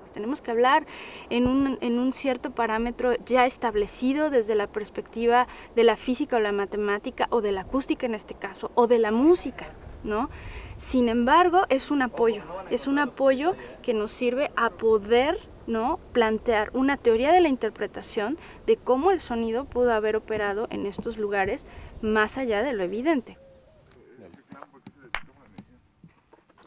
Pues 0.00 0.14
tenemos 0.14 0.40
que 0.40 0.47
hablar 0.58 0.86
en 1.30 1.46
un, 1.46 1.78
en 1.80 2.00
un 2.00 2.12
cierto 2.12 2.50
parámetro 2.50 3.14
ya 3.24 3.46
establecido 3.46 4.28
desde 4.28 4.56
la 4.56 4.66
perspectiva 4.66 5.46
de 5.76 5.84
la 5.84 5.94
física 5.94 6.36
o 6.36 6.40
la 6.40 6.50
matemática 6.50 7.28
o 7.30 7.40
de 7.40 7.52
la 7.52 7.60
acústica 7.60 8.06
en 8.06 8.14
este 8.16 8.34
caso 8.34 8.72
o 8.74 8.88
de 8.88 8.98
la 8.98 9.12
música, 9.12 9.68
¿no? 10.02 10.30
Sin 10.76 11.08
embargo, 11.08 11.62
es 11.68 11.92
un 11.92 12.02
apoyo, 12.02 12.42
es 12.70 12.88
un 12.88 12.98
apoyo 12.98 13.54
que 13.82 13.94
nos 13.94 14.10
sirve 14.10 14.50
a 14.56 14.70
poder 14.70 15.38
¿no? 15.68 16.00
plantear 16.12 16.70
una 16.72 16.96
teoría 16.96 17.32
de 17.32 17.40
la 17.40 17.48
interpretación 17.48 18.36
de 18.66 18.76
cómo 18.76 19.12
el 19.12 19.20
sonido 19.20 19.64
pudo 19.64 19.92
haber 19.92 20.16
operado 20.16 20.66
en 20.70 20.86
estos 20.86 21.18
lugares 21.18 21.66
más 22.00 22.36
allá 22.36 22.62
de 22.62 22.72
lo 22.72 22.82
evidente. 22.82 23.38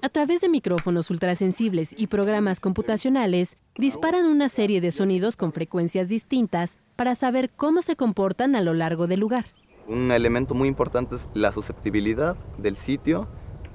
A 0.04 0.10
través 0.10 0.42
de 0.42 0.50
micrófonos 0.50 1.12
ultrasensibles 1.12 1.94
y 1.96 2.08
programas 2.08 2.60
computacionales, 2.60 3.58
disparan 3.78 4.26
una 4.26 4.50
serie 4.50 4.82
de 4.82 4.92
sonidos 4.92 5.36
con 5.36 5.54
frecuencias 5.54 6.10
distintas 6.10 6.80
para 6.96 7.14
saber 7.14 7.52
cómo 7.56 7.84
se 7.84 7.96
comportan 7.96 8.56
a 8.56 8.62
lo 8.62 8.74
largo 8.74 9.06
del 9.06 9.20
lugar. 9.20 9.46
Un 9.88 10.12
elemento 10.12 10.56
muy 10.56 10.68
importante 10.68 11.18
es 11.18 11.30
la 11.36 11.52
susceptibilidad 11.52 12.36
del 12.58 12.78
sitio 12.78 13.28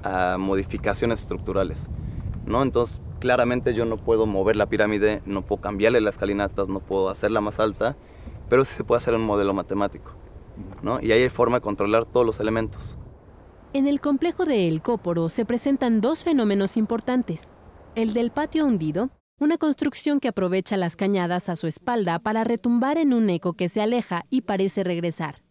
a 0.03 0.37
modificaciones 0.37 1.21
estructurales. 1.21 1.87
¿no? 2.45 2.61
Entonces, 2.65 3.01
claramente 3.21 3.73
yo 3.73 3.85
no 3.85 3.97
puedo 3.97 4.27
mover 4.27 4.57
la 4.57 4.67
pirámide, 4.67 5.23
no 5.27 5.43
puedo 5.43 5.63
cambiarle 5.63 6.01
las 6.01 6.17
escalinatas, 6.17 6.69
no 6.69 6.81
puedo 6.81 7.09
hacerla 7.09 7.41
más 7.41 7.61
alta, 7.61 7.95
pero 8.49 8.65
sí 8.65 8.75
se 8.75 8.83
puede 8.83 8.97
hacer 8.99 9.15
un 9.15 9.25
modelo 9.25 9.55
matemático. 9.55 10.11
¿no? 10.83 11.01
Y 11.01 11.13
ahí 11.13 11.23
hay 11.23 11.29
forma 11.29 11.59
de 11.59 11.63
controlar 11.63 12.05
todos 12.05 12.27
los 12.27 12.41
elementos. 12.41 12.99
En 13.77 13.87
el 13.87 14.01
complejo 14.01 14.47
de 14.47 14.69
El 14.69 14.81
Cóporo 14.81 15.29
se 15.29 15.45
presentan 15.45 16.01
dos 16.01 16.25
fenómenos 16.25 16.79
importantes. 16.79 17.53
El 17.95 18.15
del 18.15 18.31
patio 18.31 18.65
hundido, 18.65 19.11
una 19.39 19.59
construcción 19.59 20.19
que 20.19 20.29
aprovecha 20.29 20.79
las 20.79 20.97
cañadas 20.97 21.51
a 21.51 21.57
su 21.57 21.67
espalda 21.67 22.19
para 22.19 22.43
retumbar 22.43 22.97
en 22.97 23.13
un 23.13 23.29
eco 23.29 23.53
que 23.53 23.69
se 23.69 23.83
aleja 23.83 24.25
y 24.31 24.41
parece 24.41 24.83
regresar. 24.83 25.43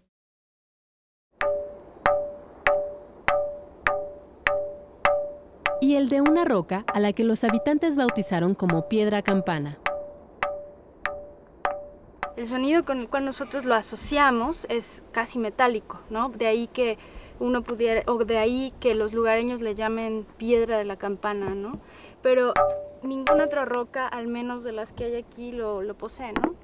Y 5.79 5.93
el 5.93 6.09
de 6.09 6.21
una 6.21 6.45
roca 6.45 6.83
a 6.91 6.99
la 6.99 7.13
que 7.13 7.25
los 7.25 7.43
habitantes 7.43 7.95
bautizaron 7.95 8.55
como 8.55 8.89
piedra 8.89 9.21
campana. 9.21 9.77
El 12.37 12.47
sonido 12.47 12.85
con 12.85 13.01
el 13.01 13.07
cual 13.07 13.25
nosotros 13.25 13.65
lo 13.65 13.75
asociamos 13.75 14.65
es 14.67 15.03
casi 15.11 15.37
metálico, 15.37 16.01
¿no? 16.09 16.29
De 16.29 16.47
ahí 16.47 16.67
que 16.73 16.97
uno 17.39 17.63
pudiera, 17.63 18.03
o 18.11 18.23
de 18.23 18.37
ahí 18.37 18.73
que 18.79 18.95
los 18.95 19.13
lugareños 19.13 19.61
le 19.61 19.75
llamen 19.75 20.25
piedra 20.37 20.77
de 20.77 20.85
la 20.85 20.97
campana, 20.97 21.53
¿no? 21.55 21.79
Pero 22.21 22.53
ninguna 23.03 23.45
otra 23.45 23.65
roca, 23.65 24.07
al 24.07 24.27
menos 24.27 24.63
de 24.63 24.71
las 24.71 24.93
que 24.93 25.05
hay 25.05 25.15
aquí, 25.15 25.51
lo, 25.51 25.81
posee, 25.95 26.33
¿no? 26.33 26.55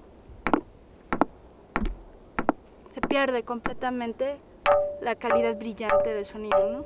Se 2.92 3.02
pierde 3.02 3.44
completamente 3.44 4.38
la 5.02 5.16
calidad 5.16 5.58
brillante 5.58 6.14
del 6.14 6.26
sonido, 6.26 6.70
¿no? 6.72 6.86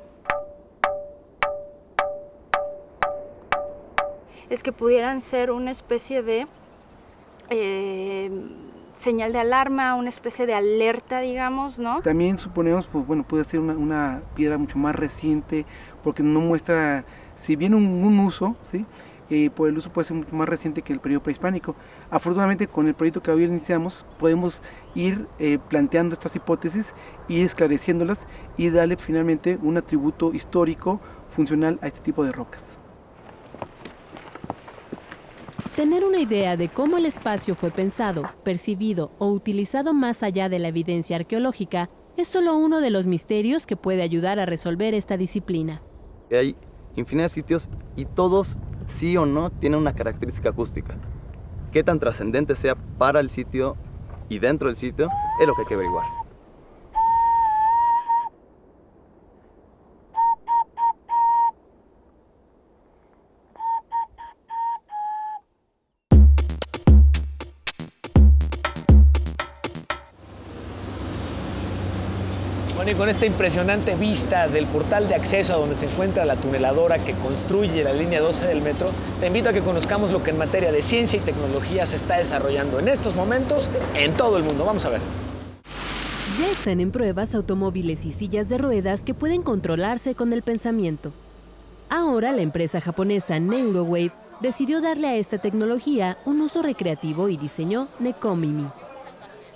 Es 4.48 4.62
que 4.62 4.72
pudieran 4.72 5.20
ser 5.20 5.50
una 5.50 5.72
especie 5.72 6.22
de 6.22 6.46
eh, 7.50 8.30
señal 8.96 9.32
de 9.32 9.38
alarma, 9.38 9.94
una 9.94 10.08
especie 10.08 10.46
de 10.46 10.54
alerta, 10.54 11.20
digamos, 11.20 11.78
¿no? 11.78 12.00
También 12.02 12.38
suponemos, 12.38 12.86
pues 12.86 13.06
bueno, 13.06 13.22
puede 13.22 13.44
ser 13.44 13.60
una, 13.60 13.74
una 13.74 14.22
piedra 14.34 14.58
mucho 14.58 14.78
más 14.78 14.94
reciente, 14.94 15.66
porque 16.02 16.22
no 16.22 16.40
muestra, 16.40 17.04
si 17.42 17.56
bien 17.56 17.74
un, 17.74 18.18
uso, 18.18 18.56
¿sí? 18.70 18.84
Eh, 19.28 19.50
por 19.50 19.68
el 19.68 19.76
uso 19.76 19.92
puede 19.92 20.06
ser 20.06 20.16
mucho 20.16 20.34
más 20.36 20.48
reciente 20.48 20.82
que 20.82 20.92
el 20.92 21.00
periodo 21.00 21.22
prehispánico. 21.22 21.74
Afortunadamente, 22.10 22.68
con 22.68 22.86
el 22.86 22.94
proyecto 22.94 23.22
que 23.22 23.30
hoy 23.32 23.44
iniciamos, 23.44 24.06
podemos 24.18 24.62
ir 24.94 25.26
eh, 25.38 25.58
planteando 25.68 26.14
estas 26.14 26.36
hipótesis, 26.36 26.94
ir 27.28 27.44
esclareciéndolas 27.44 28.18
y 28.56 28.70
darle 28.70 28.96
finalmente 28.96 29.58
un 29.62 29.76
atributo 29.76 30.32
histórico 30.32 31.00
funcional 31.34 31.78
a 31.82 31.88
este 31.88 32.00
tipo 32.00 32.24
de 32.24 32.32
rocas. 32.32 32.78
Tener 35.76 36.06
una 36.06 36.20
idea 36.20 36.56
de 36.56 36.70
cómo 36.70 36.96
el 36.96 37.04
espacio 37.04 37.54
fue 37.54 37.70
pensado, 37.70 38.30
percibido 38.42 39.10
o 39.18 39.30
utilizado 39.30 39.92
más 39.92 40.22
allá 40.22 40.48
de 40.48 40.58
la 40.58 40.68
evidencia 40.68 41.16
arqueológica 41.16 41.90
es 42.16 42.28
solo 42.28 42.56
uno 42.56 42.80
de 42.80 42.88
los 42.88 43.06
misterios 43.06 43.66
que 43.66 43.76
puede 43.76 44.00
ayudar 44.00 44.38
a 44.38 44.46
resolver 44.46 44.94
esta 44.94 45.18
disciplina. 45.18 45.82
Hay 46.32 46.56
infinidad 46.96 47.26
de 47.26 47.34
sitios 47.34 47.68
y 47.94 48.06
todos, 48.06 48.56
sí 48.86 49.18
o 49.18 49.26
no, 49.26 49.50
tienen 49.50 49.78
una 49.78 49.94
característica 49.94 50.48
acústica. 50.48 50.96
Qué 51.72 51.84
tan 51.84 52.00
trascendente 52.00 52.56
sea 52.56 52.74
para 52.74 53.20
el 53.20 53.28
sitio 53.28 53.76
y 54.30 54.38
dentro 54.38 54.68
del 54.68 54.78
sitio 54.78 55.10
es 55.38 55.46
lo 55.46 55.54
que 55.54 55.60
hay 55.60 55.68
que 55.68 55.74
averiguar. 55.74 56.25
Con 72.96 73.08
esta 73.08 73.26
impresionante 73.26 73.94
vista 73.94 74.48
del 74.48 74.66
portal 74.66 75.08
de 75.08 75.14
acceso 75.14 75.52
a 75.52 75.56
donde 75.56 75.76
se 75.76 75.86
encuentra 75.86 76.24
la 76.24 76.36
tuneladora 76.36 77.04
que 77.04 77.12
construye 77.12 77.84
la 77.84 77.92
línea 77.92 78.20
12 78.20 78.46
del 78.46 78.62
metro, 78.62 78.90
te 79.20 79.26
invito 79.26 79.50
a 79.50 79.52
que 79.52 79.60
conozcamos 79.60 80.10
lo 80.10 80.22
que 80.22 80.30
en 80.30 80.38
materia 80.38 80.72
de 80.72 80.80
ciencia 80.80 81.18
y 81.18 81.20
tecnología 81.20 81.84
se 81.84 81.96
está 81.96 82.16
desarrollando 82.16 82.78
en 82.78 82.88
estos 82.88 83.14
momentos 83.14 83.70
en 83.94 84.14
todo 84.14 84.38
el 84.38 84.44
mundo. 84.44 84.64
Vamos 84.64 84.84
a 84.86 84.90
ver. 84.90 85.00
Ya 86.38 86.50
están 86.50 86.80
en 86.80 86.90
pruebas 86.90 87.34
automóviles 87.34 88.04
y 88.06 88.12
sillas 88.12 88.48
de 88.48 88.58
ruedas 88.58 89.04
que 89.04 89.14
pueden 89.14 89.42
controlarse 89.42 90.14
con 90.14 90.32
el 90.32 90.42
pensamiento. 90.42 91.12
Ahora 91.90 92.32
la 92.32 92.42
empresa 92.42 92.80
japonesa 92.80 93.38
Neurowave 93.38 94.12
decidió 94.40 94.80
darle 94.80 95.08
a 95.08 95.16
esta 95.16 95.38
tecnología 95.38 96.16
un 96.24 96.40
uso 96.40 96.62
recreativo 96.62 97.28
y 97.28 97.36
diseñó 97.36 97.88
Nekomimi. 98.00 98.66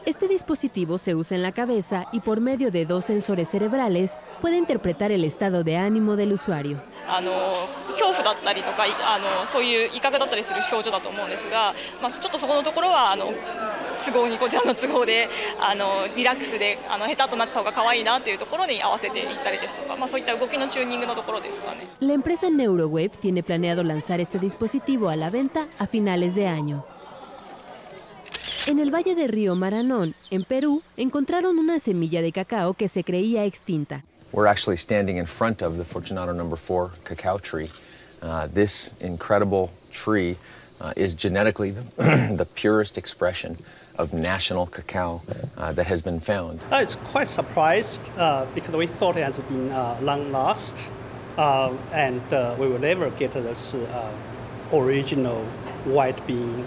Este 0.06 0.28
dispositivo 0.28 0.96
se 0.96 1.14
usa 1.14 1.36
en 1.36 1.42
la 1.42 1.52
cabeza 1.52 2.06
y 2.12 2.20
por 2.20 2.40
medio 2.40 2.70
de 2.70 2.86
dos 2.86 3.04
sensores 3.04 3.50
cerebrales 3.50 4.16
puede 4.40 4.56
interpretar 4.56 5.12
el 5.12 5.24
estado 5.24 5.62
de 5.62 5.76
ánimo 5.76 6.16
del 6.16 6.32
usuario. 6.32 6.82
La 22.00 22.14
empresa 22.14 22.48
NeuroWave 22.48 23.10
tiene 23.10 23.42
planeado 23.42 23.84
lanzar 23.84 24.20
este 24.20 24.38
dispositivo 24.38 25.10
a 25.10 25.16
la 25.16 25.28
venta 25.28 25.66
a 25.78 25.86
finales 25.86 26.34
de 26.34 26.48
año. 26.48 26.84
En 28.66 28.78
el 28.78 28.90
valle 28.90 29.14
de 29.14 29.26
Río 29.26 29.54
Maranón, 29.54 30.14
en 30.30 30.44
Perú, 30.44 30.82
encontraron 30.98 31.58
una 31.58 31.78
semilla 31.78 32.20
de 32.20 32.30
cacao 32.30 32.74
que 32.74 32.88
se 32.88 33.04
creía 33.04 33.44
extinta. 33.44 34.04
We're 34.32 34.48
actually 34.48 34.76
standing 34.76 35.16
in 35.16 35.26
front 35.26 35.62
of 35.62 35.78
the 35.78 35.84
Fortunato 35.84 36.32
number 36.32 36.58
four 36.58 36.90
cacao 37.04 37.38
tree. 37.38 37.70
Uh, 38.22 38.48
this 38.52 38.94
incredible 39.00 39.70
tree 39.90 40.36
uh, 40.80 40.92
is 40.94 41.16
genetically 41.16 41.70
the, 41.72 41.82
the 42.36 42.46
purest 42.54 42.98
expression 42.98 43.56
of 43.98 44.12
national 44.12 44.66
cacao 44.66 45.22
uh, 45.56 45.72
that 45.72 45.86
has 45.86 46.02
been 46.02 46.20
found. 46.20 46.60
I 46.70 46.82
was 46.82 46.96
quite 46.96 47.28
surprised 47.28 48.10
uh, 48.18 48.44
because 48.54 48.76
we 48.76 48.86
thought 48.86 49.16
it 49.16 49.24
has 49.24 49.40
been 49.40 49.70
uh, 49.72 49.98
long 50.02 50.30
lost 50.32 50.90
uh, 51.38 51.72
and 51.92 52.20
uh, 52.32 52.54
we 52.58 52.68
will 52.68 52.78
never 52.78 53.10
get 53.10 53.32
this 53.32 53.74
uh, 53.74 54.12
original 54.72 55.44
white 55.86 56.24
bean 56.26 56.66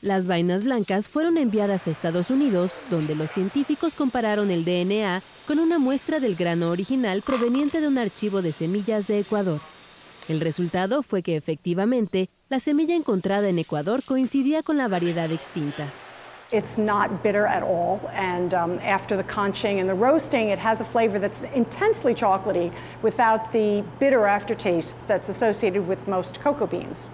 Las 0.00 0.26
vainas 0.26 0.64
blancas 0.64 1.08
fueron 1.08 1.38
enviadas 1.38 1.86
a 1.86 1.92
Estados 1.92 2.30
Unidos, 2.30 2.72
donde 2.90 3.14
los 3.14 3.30
científicos 3.30 3.94
compararon 3.94 4.50
el 4.50 4.64
DNA 4.64 5.22
con 5.46 5.60
una 5.60 5.78
muestra 5.78 6.18
del 6.18 6.34
grano 6.34 6.70
original 6.70 7.22
proveniente 7.22 7.80
de 7.80 7.86
un 7.86 7.98
archivo 7.98 8.42
de 8.42 8.52
semillas 8.52 9.06
de 9.06 9.20
Ecuador. 9.20 9.60
El 10.28 10.40
resultado 10.40 11.02
fue 11.02 11.22
que 11.22 11.36
efectivamente 11.36 12.28
la 12.50 12.58
semilla 12.58 12.96
encontrada 12.96 13.48
en 13.48 13.58
Ecuador 13.58 14.02
coincidía 14.04 14.62
con 14.62 14.76
la 14.76 14.88
variedad 14.88 15.30
extinta. 15.30 15.92
It's 16.52 16.76
not 16.76 17.22
bitter 17.22 17.46
at 17.46 17.62
all, 17.62 18.10
and 18.12 18.52
um, 18.52 18.78
after 18.80 19.16
the 19.16 19.24
conching 19.24 19.80
and 19.80 19.88
the 19.88 19.94
roasting, 19.94 20.50
it 20.50 20.58
has 20.58 20.82
a 20.82 20.84
flavor 20.84 21.18
that's 21.18 21.44
intensely 21.44 22.14
chocolatey 22.14 22.72
without 23.00 23.52
the 23.52 23.82
bitter 23.98 24.26
aftertaste 24.26 25.08
that's 25.08 25.30
associated 25.30 25.88
with 25.88 26.06
most 26.06 26.40
cocoa 26.40 26.66
beans. 26.66 27.08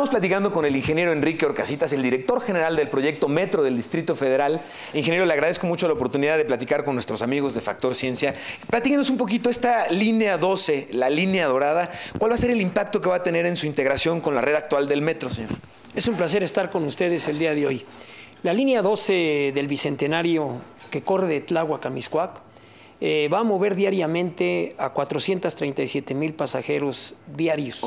Estamos 0.00 0.18
platicando 0.18 0.50
con 0.50 0.64
el 0.64 0.74
ingeniero 0.74 1.12
Enrique 1.12 1.44
Orcasitas, 1.44 1.92
el 1.92 2.00
director 2.00 2.40
general 2.40 2.74
del 2.74 2.88
proyecto 2.88 3.28
Metro 3.28 3.62
del 3.62 3.76
Distrito 3.76 4.14
Federal. 4.14 4.58
Ingeniero, 4.94 5.26
le 5.26 5.32
agradezco 5.34 5.66
mucho 5.66 5.86
la 5.88 5.92
oportunidad 5.92 6.38
de 6.38 6.46
platicar 6.46 6.86
con 6.86 6.94
nuestros 6.94 7.20
amigos 7.20 7.52
de 7.52 7.60
Factor 7.60 7.94
Ciencia. 7.94 8.34
Platíquenos 8.70 9.10
un 9.10 9.18
poquito 9.18 9.50
esta 9.50 9.90
línea 9.90 10.38
12, 10.38 10.88
la 10.92 11.10
línea 11.10 11.46
dorada. 11.48 11.90
¿Cuál 12.18 12.30
va 12.30 12.36
a 12.36 12.38
ser 12.38 12.50
el 12.50 12.62
impacto 12.62 13.02
que 13.02 13.10
va 13.10 13.16
a 13.16 13.22
tener 13.22 13.44
en 13.44 13.56
su 13.56 13.66
integración 13.66 14.22
con 14.22 14.34
la 14.34 14.40
red 14.40 14.54
actual 14.54 14.88
del 14.88 15.02
Metro, 15.02 15.28
señor? 15.28 15.50
Es 15.94 16.08
un 16.08 16.16
placer 16.16 16.42
estar 16.42 16.70
con 16.70 16.84
ustedes 16.84 17.28
el 17.28 17.38
día 17.38 17.54
de 17.54 17.66
hoy. 17.66 17.84
La 18.42 18.54
línea 18.54 18.80
12 18.80 19.52
del 19.54 19.68
Bicentenario 19.68 20.62
que 20.90 21.02
corre 21.02 21.26
de 21.26 21.42
Tláhuac 21.42 21.84
a 21.84 21.90
Miscuac 21.90 22.40
eh, 23.02 23.28
va 23.30 23.40
a 23.40 23.44
mover 23.44 23.74
diariamente 23.74 24.74
a 24.78 24.94
437 24.94 26.14
mil 26.14 26.32
pasajeros 26.32 27.16
diarios. 27.36 27.84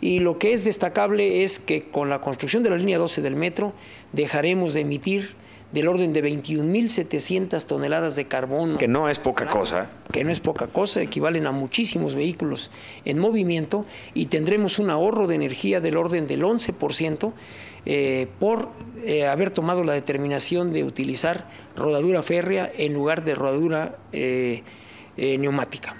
Y 0.00 0.20
lo 0.20 0.38
que 0.38 0.52
es 0.52 0.64
destacable 0.64 1.44
es 1.44 1.58
que 1.58 1.84
con 1.84 2.08
la 2.08 2.20
construcción 2.20 2.62
de 2.62 2.70
la 2.70 2.76
línea 2.76 2.98
12 2.98 3.22
del 3.22 3.36
metro 3.36 3.72
dejaremos 4.12 4.74
de 4.74 4.80
emitir 4.80 5.34
del 5.72 5.86
orden 5.88 6.12
de 6.12 6.24
21.700 6.24 7.64
toneladas 7.64 8.16
de 8.16 8.26
carbón. 8.26 8.76
Que 8.76 8.88
no 8.88 9.08
es 9.08 9.18
poca 9.18 9.46
cosa. 9.46 9.88
Que 10.12 10.24
no 10.24 10.32
es 10.32 10.40
poca 10.40 10.66
cosa, 10.66 11.00
equivalen 11.00 11.46
a 11.46 11.52
muchísimos 11.52 12.14
vehículos 12.14 12.70
en 13.04 13.18
movimiento 13.18 13.86
y 14.14 14.26
tendremos 14.26 14.78
un 14.78 14.90
ahorro 14.90 15.26
de 15.26 15.36
energía 15.36 15.80
del 15.80 15.96
orden 15.96 16.26
del 16.26 16.42
11% 16.42 17.32
eh, 17.86 18.26
por 18.38 18.68
eh, 19.04 19.26
haber 19.26 19.50
tomado 19.50 19.84
la 19.84 19.92
determinación 19.92 20.72
de 20.72 20.84
utilizar 20.84 21.46
rodadura 21.76 22.22
férrea 22.22 22.70
en 22.76 22.92
lugar 22.92 23.24
de 23.24 23.34
rodadura 23.34 23.96
eh, 24.12 24.62
eh, 25.16 25.38
neumática. 25.38 25.96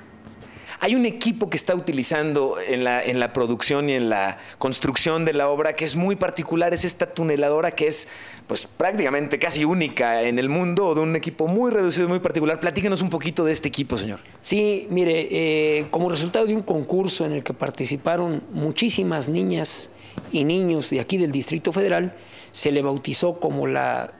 Hay 0.82 0.94
un 0.94 1.04
equipo 1.04 1.50
que 1.50 1.58
está 1.58 1.74
utilizando 1.74 2.56
en 2.58 2.84
la, 2.84 3.04
en 3.04 3.20
la 3.20 3.34
producción 3.34 3.90
y 3.90 3.92
en 3.92 4.08
la 4.08 4.38
construcción 4.56 5.26
de 5.26 5.34
la 5.34 5.50
obra 5.50 5.74
que 5.74 5.84
es 5.84 5.94
muy 5.94 6.16
particular, 6.16 6.72
es 6.72 6.86
esta 6.86 7.12
tuneladora 7.12 7.72
que 7.72 7.86
es 7.86 8.08
pues 8.46 8.66
prácticamente 8.66 9.38
casi 9.38 9.62
única 9.62 10.22
en 10.22 10.38
el 10.38 10.48
mundo, 10.48 10.94
de 10.94 11.02
un 11.02 11.14
equipo 11.16 11.46
muy 11.46 11.70
reducido 11.70 12.06
y 12.06 12.08
muy 12.08 12.20
particular. 12.20 12.58
Platíquenos 12.60 13.02
un 13.02 13.10
poquito 13.10 13.44
de 13.44 13.52
este 13.52 13.68
equipo, 13.68 13.98
señor. 13.98 14.20
Sí, 14.40 14.86
mire, 14.88 15.28
eh, 15.30 15.86
como 15.90 16.08
resultado 16.08 16.46
de 16.46 16.56
un 16.56 16.62
concurso 16.62 17.26
en 17.26 17.32
el 17.32 17.42
que 17.44 17.52
participaron 17.52 18.42
muchísimas 18.50 19.28
niñas 19.28 19.90
y 20.32 20.44
niños 20.44 20.88
de 20.88 21.00
aquí 21.00 21.18
del 21.18 21.30
Distrito 21.30 21.72
Federal, 21.72 22.14
se 22.52 22.72
le 22.72 22.80
bautizó 22.80 23.38
como 23.38 23.66
la 23.66 24.14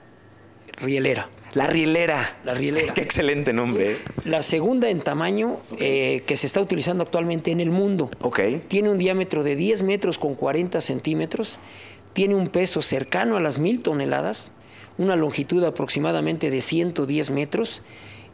rielera. 0.77 1.27
La 1.53 1.67
rielera. 1.67 2.37
La 2.45 2.53
rielera. 2.53 2.93
Qué 2.93 3.01
excelente 3.01 3.51
nombre. 3.51 3.91
¿eh? 3.91 3.95
La 4.23 4.41
segunda 4.41 4.89
en 4.89 5.01
tamaño 5.01 5.57
eh, 5.79 6.23
que 6.25 6.37
se 6.37 6.47
está 6.47 6.61
utilizando 6.61 7.03
actualmente 7.03 7.51
en 7.51 7.59
el 7.59 7.71
mundo. 7.71 8.09
Ok. 8.21 8.39
Tiene 8.67 8.89
un 8.89 8.97
diámetro 8.97 9.43
de 9.43 9.55
10 9.55 9.83
metros 9.83 10.17
con 10.17 10.35
40 10.35 10.79
centímetros, 10.79 11.59
tiene 12.13 12.35
un 12.35 12.47
peso 12.49 12.81
cercano 12.81 13.35
a 13.35 13.41
las 13.41 13.59
mil 13.59 13.81
toneladas, 13.81 14.51
una 14.97 15.15
longitud 15.15 15.63
aproximadamente 15.63 16.49
de 16.49 16.61
110 16.61 17.31
metros 17.31 17.81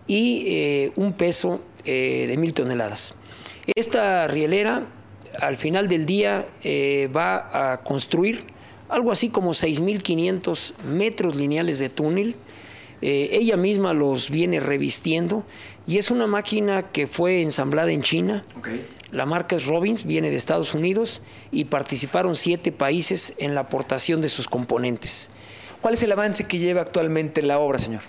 y 0.06 0.44
eh, 0.48 0.92
un 0.96 1.14
peso 1.14 1.62
eh, 1.86 2.26
de 2.28 2.38
mil 2.38 2.54
toneladas. 2.54 3.16
Esta 3.76 4.28
rielera 4.28 4.86
al 5.42 5.58
final 5.58 5.88
del 5.88 6.06
día 6.06 6.46
va 7.16 7.74
a 7.74 7.84
construir 7.84 8.46
algo 8.90 9.12
así 9.12 9.30
como 9.30 9.52
6.500 9.52 10.74
metros 10.84 11.36
lineales 11.36 11.80
de 11.80 11.90
túnel. 11.90 12.36
Eh, 13.02 13.30
ella 13.32 13.58
misma 13.58 13.94
los 13.94 14.30
viene 14.30 14.60
revistiendo 14.60 15.44
y 15.86 15.98
es 15.98 16.10
una 16.10 16.28
máquina 16.28 16.84
que 16.84 17.08
fue 17.08 17.42
ensamblada 17.42 17.92
en 17.92 18.02
China. 18.02 18.44
La 19.12 19.26
marca 19.26 19.56
es 19.56 19.68
Robbins, 19.68 20.06
viene 20.06 20.30
de 20.30 20.36
Estados 20.36 20.74
Unidos 20.74 21.22
y 21.52 21.66
participaron 21.66 22.36
siete 22.36 22.72
países 22.72 23.34
en 23.38 23.56
la 23.56 23.62
aportación 23.62 24.20
de 24.20 24.30
sus 24.30 24.48
componentes. 24.48 25.30
¿Cuál 25.82 25.94
es 25.94 26.04
el 26.04 26.12
avance 26.12 26.46
que 26.46 26.58
lleva 26.58 26.82
actualmente 26.82 27.42
la 27.42 27.60
obra, 27.60 27.80
señor? 27.80 28.02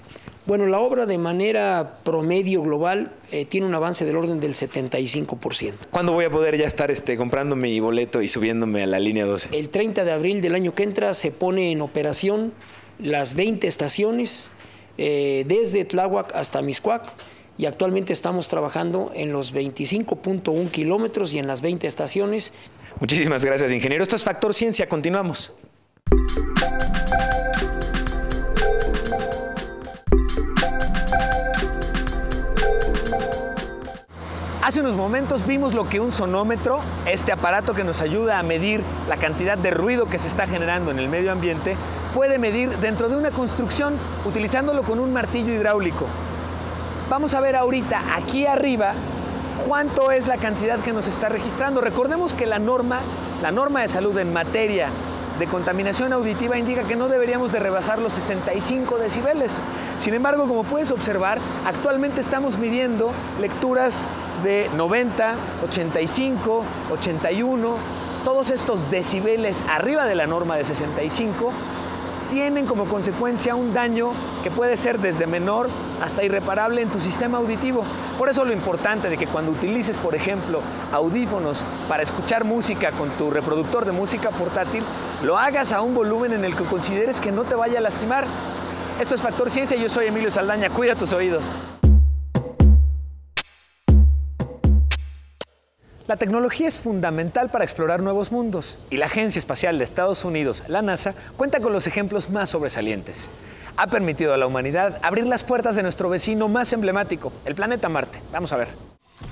Bueno, 0.46 0.66
la 0.66 0.81
obra 0.81 1.05
de 1.05 1.18
manera 1.18 1.98
promedio 2.03 2.62
global 2.62 3.12
eh, 3.31 3.44
tiene 3.44 3.66
un 3.66 3.74
avance 3.74 4.07
del 4.07 4.16
orden 4.16 4.40
del 4.40 4.55
75%. 4.55 5.74
¿Cuándo 5.90 6.14
voy 6.14 6.24
a 6.24 6.31
poder 6.31 6.57
ya 6.57 6.66
estar 6.66 6.90
este, 6.90 7.18
comprando 7.18 7.55
mi 7.55 7.79
boleto 7.81 8.22
y 8.22 8.29
subiéndome 8.29 8.83
a 8.83 8.87
la 8.87 8.98
línea 8.98 9.27
12? 9.27 9.51
El 9.53 9.68
30 9.68 10.05
de 10.05 10.11
abril 10.11 10.40
del 10.40 10.55
año 10.55 10.74
que 10.74 10.85
entra 10.85 11.12
se 11.12 11.31
pone 11.33 11.70
en 11.70 11.83
operación 11.83 12.55
las 12.98 13.35
20 13.35 13.68
estaciones 13.68 14.51
eh, 14.99 15.45
desde 15.47 15.85
Tláhuac 15.85 16.35
hasta 16.35 16.61
Miscuac 16.61 17.11
y 17.57 17.67
actualmente 17.67 18.13
estamos 18.13 18.49
trabajando 18.49 19.11
en 19.15 19.33
los 19.33 19.55
25.1 19.55 20.71
kilómetros 20.71 21.33
y 21.33 21.39
en 21.39 21.47
las 21.47 21.61
20 21.61 21.87
estaciones. 21.87 22.53
Muchísimas 23.01 23.45
gracias, 23.45 23.73
ingeniero. 23.73 24.03
Esto 24.03 24.17
es 24.17 24.25
Factor 24.25 24.55
Ciencia. 24.55 24.89
Continuamos. 24.89 25.53
Hace 34.69 34.81
unos 34.81 34.97
momentos 34.97 35.47
vimos 35.47 35.73
lo 35.73 35.89
que 35.89 35.99
un 35.99 36.13
sonómetro, 36.13 36.81
este 37.07 37.33
aparato 37.33 37.73
que 37.73 37.85
nos 37.85 38.03
ayuda 38.03 38.39
a 38.39 38.43
medir 38.43 38.83
la 39.09 39.17
cantidad 39.17 39.57
de 39.57 39.71
ruido 39.71 40.11
que 40.11 40.19
se 40.19 40.29
está 40.29 40.47
generando 40.47 40.91
en 40.91 40.99
el 40.99 41.09
medio 41.09 41.33
ambiente, 41.33 41.75
puede 42.18 42.40
medir 42.40 42.76
dentro 42.78 43.09
de 43.09 43.16
una 43.16 43.31
construcción 43.31 43.94
utilizándolo 44.24 44.83
con 44.83 44.98
un 44.98 45.12
martillo 45.12 45.52
hidráulico. 45.54 46.04
Vamos 47.09 47.33
a 47.33 47.40
ver 47.40 47.54
ahorita 47.54 48.02
aquí 48.12 48.44
arriba 48.44 48.92
cuánto 49.68 50.11
es 50.11 50.26
la 50.26 50.37
cantidad 50.37 50.81
que 50.81 50.92
nos 50.92 51.07
está 51.07 51.28
registrando. 51.28 51.81
Recordemos 51.81 52.35
que 52.35 52.44
la 52.44 52.59
norma, 52.59 53.02
la 53.40 53.52
norma 53.52 53.83
de 53.83 53.87
salud 53.87 54.18
en 54.18 54.33
materia 54.33 54.88
de 55.38 55.46
contaminación 55.46 56.12
auditiva 56.12 56.59
indica 56.59 56.83
que 56.83 56.96
no 56.96 57.07
deberíamos 57.07 57.52
de 57.52 57.61
rebasar 57.61 58.00
los 58.00 58.14
65 58.14 58.98
decibeles. 58.98 59.61
Sin 60.00 60.12
embargo, 60.12 60.48
como 60.48 60.64
puedes 60.64 60.90
observar, 60.90 61.38
actualmente 61.66 62.20
estamos 62.20 62.59
midiendo 62.59 63.12
lecturas 63.40 64.02
de 64.42 64.68
90, 64.76 65.35
85, 65.68 66.64
81, 66.94 67.76
todos 68.24 68.50
estos 68.50 68.90
decibeles 68.90 69.62
arriba 69.68 70.04
de 70.04 70.16
la 70.16 70.26
norma 70.26 70.57
de 70.57 70.64
65 70.64 71.52
tienen 72.31 72.67
como 72.67 72.85
consecuencia 72.85 73.55
un 73.55 73.73
daño 73.73 74.12
que 74.43 74.51
puede 74.51 74.77
ser 74.77 74.99
desde 74.99 75.27
menor 75.27 75.69
hasta 76.03 76.23
irreparable 76.23 76.83
en 76.83 76.88
tu 76.88 77.01
sistema 77.01 77.38
auditivo. 77.38 77.83
Por 78.19 78.29
eso 78.29 78.45
lo 78.45 78.53
importante 78.53 79.09
de 79.09 79.17
que 79.17 79.27
cuando 79.27 79.53
utilices, 79.53 79.99
por 79.99 80.14
ejemplo, 80.14 80.61
audífonos 80.93 81.64
para 81.88 82.03
escuchar 82.03 82.45
música 82.45 82.93
con 82.93 83.09
tu 83.11 83.31
reproductor 83.31 83.85
de 83.85 83.93
música 83.93 84.31
portátil, 84.31 84.83
lo 85.23 85.38
hagas 85.38 85.73
a 85.73 85.81
un 85.81 85.95
volumen 85.95 86.33
en 86.33 86.45
el 86.45 86.55
que 86.55 86.64
consideres 86.64 87.21
que 87.21 87.33
no 87.33 87.45
te 87.45 87.55
vaya 87.55 87.79
a 87.79 87.83
lastimar. 87.83 88.25
Esto 89.01 89.14
es 89.14 89.23
Factor 89.23 89.51
Ciencia, 89.51 89.77
yo 89.77 89.88
soy 89.88 90.07
Emilio 90.07 90.31
Saldaña, 90.31 90.71
cuida 90.71 90.95
tus 90.95 91.12
oídos. 91.12 91.53
La 96.09 96.16
tecnología 96.16 96.66
es 96.66 96.81
fundamental 96.81 97.51
para 97.51 97.64
explorar 97.64 98.03
nuevos 98.03 98.33
mundos 98.33 98.79
y 98.88 98.97
la 98.97 99.05
Agencia 99.05 99.38
Espacial 99.38 99.77
de 99.77 99.85
Estados 99.85 100.25
Unidos, 100.25 100.62
la 100.66 100.81
NASA, 100.81 101.14
cuenta 101.37 101.61
con 101.61 101.71
los 101.71 101.87
ejemplos 101.87 102.31
más 102.31 102.49
sobresalientes. 102.49 103.29
Ha 103.77 103.88
permitido 103.88 104.33
a 104.33 104.38
la 104.38 104.47
humanidad 104.47 104.99
abrir 105.03 105.27
las 105.27 105.44
puertas 105.44 105.77
de 105.77 105.83
nuestro 105.83 106.09
vecino 106.09 106.49
más 106.49 106.73
emblemático, 106.73 107.31
el 107.44 107.55
planeta 107.55 107.90
Marte. 107.90 108.23
Vamos 108.33 108.55
a 108.55 108.57
ver. 108.57 108.68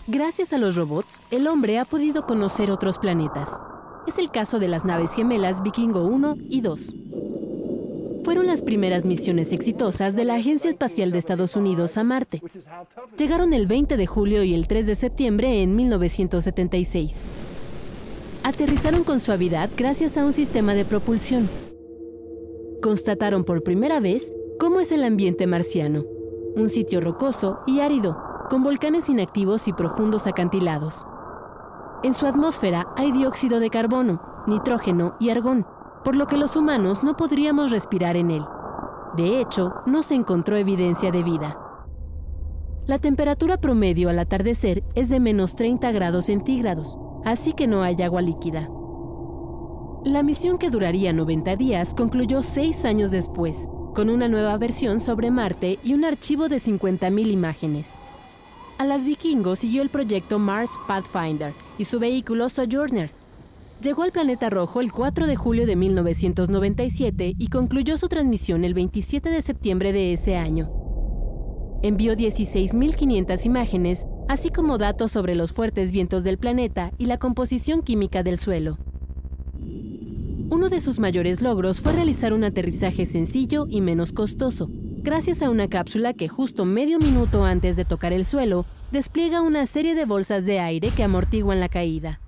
Gracias 0.06 0.52
a 0.52 0.58
los 0.58 0.76
robots, 0.76 1.22
el 1.30 1.46
hombre 1.46 1.78
ha 1.78 1.86
podido 1.86 2.26
conocer 2.26 2.70
otros 2.70 2.98
planetas. 2.98 3.58
Es 4.06 4.18
el 4.18 4.30
caso 4.30 4.58
de 4.58 4.68
las 4.68 4.84
naves 4.84 5.14
gemelas 5.14 5.62
Vikingo 5.62 6.04
1 6.04 6.36
y 6.50 6.60
2 6.60 6.92
fueron 8.26 8.48
las 8.48 8.60
primeras 8.60 9.04
misiones 9.04 9.52
exitosas 9.52 10.16
de 10.16 10.24
la 10.24 10.34
Agencia 10.34 10.68
Espacial 10.68 11.12
de 11.12 11.18
Estados 11.18 11.54
Unidos 11.54 11.96
a 11.96 12.02
Marte. 12.02 12.42
Llegaron 13.16 13.52
el 13.52 13.68
20 13.68 13.96
de 13.96 14.06
julio 14.08 14.42
y 14.42 14.52
el 14.52 14.66
3 14.66 14.88
de 14.88 14.94
septiembre 14.96 15.62
en 15.62 15.76
1976. 15.76 17.22
Aterrizaron 18.42 19.04
con 19.04 19.20
suavidad 19.20 19.70
gracias 19.76 20.18
a 20.18 20.24
un 20.24 20.32
sistema 20.32 20.74
de 20.74 20.84
propulsión. 20.84 21.48
Constataron 22.82 23.44
por 23.44 23.62
primera 23.62 24.00
vez 24.00 24.32
cómo 24.58 24.80
es 24.80 24.90
el 24.90 25.04
ambiente 25.04 25.46
marciano, 25.46 26.04
un 26.56 26.68
sitio 26.68 27.00
rocoso 27.00 27.60
y 27.64 27.78
árido, 27.78 28.20
con 28.50 28.64
volcanes 28.64 29.08
inactivos 29.08 29.68
y 29.68 29.72
profundos 29.72 30.26
acantilados. 30.26 31.06
En 32.02 32.12
su 32.12 32.26
atmósfera 32.26 32.88
hay 32.96 33.12
dióxido 33.12 33.60
de 33.60 33.70
carbono, 33.70 34.20
nitrógeno 34.48 35.14
y 35.20 35.30
argón, 35.30 35.64
por 36.06 36.14
lo 36.14 36.28
que 36.28 36.36
los 36.36 36.54
humanos 36.54 37.02
no 37.02 37.16
podríamos 37.16 37.72
respirar 37.72 38.14
en 38.14 38.30
él. 38.30 38.44
De 39.16 39.40
hecho, 39.40 39.74
no 39.86 40.04
se 40.04 40.14
encontró 40.14 40.56
evidencia 40.56 41.10
de 41.10 41.24
vida. 41.24 41.58
La 42.86 43.00
temperatura 43.00 43.56
promedio 43.56 44.08
al 44.08 44.20
atardecer 44.20 44.84
es 44.94 45.08
de 45.08 45.18
menos 45.18 45.56
30 45.56 45.90
grados 45.90 46.26
centígrados, 46.26 46.96
así 47.24 47.54
que 47.54 47.66
no 47.66 47.82
hay 47.82 48.00
agua 48.02 48.22
líquida. 48.22 48.70
La 50.04 50.22
misión 50.22 50.58
que 50.58 50.70
duraría 50.70 51.12
90 51.12 51.56
días 51.56 51.92
concluyó 51.92 52.40
seis 52.42 52.84
años 52.84 53.10
después, 53.10 53.66
con 53.92 54.08
una 54.08 54.28
nueva 54.28 54.56
versión 54.58 55.00
sobre 55.00 55.32
Marte 55.32 55.80
y 55.82 55.94
un 55.94 56.04
archivo 56.04 56.48
de 56.48 56.58
50.000 56.58 57.32
imágenes. 57.32 57.98
A 58.78 58.84
las 58.84 59.04
vikingos 59.04 59.58
siguió 59.58 59.82
el 59.82 59.88
proyecto 59.88 60.38
Mars 60.38 60.78
Pathfinder 60.86 61.52
y 61.78 61.84
su 61.84 61.98
vehículo 61.98 62.48
Sojourner, 62.48 63.10
Llegó 63.82 64.04
al 64.04 64.10
planeta 64.10 64.48
rojo 64.48 64.80
el 64.80 64.90
4 64.90 65.26
de 65.26 65.36
julio 65.36 65.66
de 65.66 65.76
1997 65.76 67.34
y 67.38 67.48
concluyó 67.48 67.98
su 67.98 68.08
transmisión 68.08 68.64
el 68.64 68.72
27 68.72 69.28
de 69.28 69.42
septiembre 69.42 69.92
de 69.92 70.14
ese 70.14 70.36
año. 70.36 70.70
Envió 71.82 72.14
16.500 72.14 73.44
imágenes, 73.44 74.06
así 74.28 74.48
como 74.48 74.78
datos 74.78 75.12
sobre 75.12 75.34
los 75.34 75.52
fuertes 75.52 75.92
vientos 75.92 76.24
del 76.24 76.38
planeta 76.38 76.90
y 76.96 77.06
la 77.06 77.18
composición 77.18 77.82
química 77.82 78.22
del 78.22 78.38
suelo. 78.38 78.78
Uno 80.48 80.70
de 80.70 80.80
sus 80.80 80.98
mayores 80.98 81.42
logros 81.42 81.80
fue 81.80 81.92
realizar 81.92 82.32
un 82.32 82.44
aterrizaje 82.44 83.04
sencillo 83.04 83.66
y 83.68 83.82
menos 83.82 84.12
costoso, 84.12 84.70
gracias 85.02 85.42
a 85.42 85.50
una 85.50 85.68
cápsula 85.68 86.14
que 86.14 86.28
justo 86.28 86.64
medio 86.64 86.98
minuto 86.98 87.44
antes 87.44 87.76
de 87.76 87.84
tocar 87.84 88.14
el 88.14 88.24
suelo 88.24 88.64
despliega 88.90 89.42
una 89.42 89.66
serie 89.66 89.94
de 89.94 90.06
bolsas 90.06 90.46
de 90.46 90.60
aire 90.60 90.90
que 90.92 91.04
amortiguan 91.04 91.60
la 91.60 91.68
caída. 91.68 92.20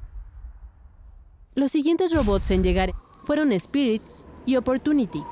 Los 1.59 1.73
siguientes 1.73 2.15
robots 2.15 2.53
en 2.53 2.63
llegar 2.63 2.95
fueron 3.25 3.51
Spirit 3.51 4.01
y 4.47 4.55
Opportunity. 4.55 5.25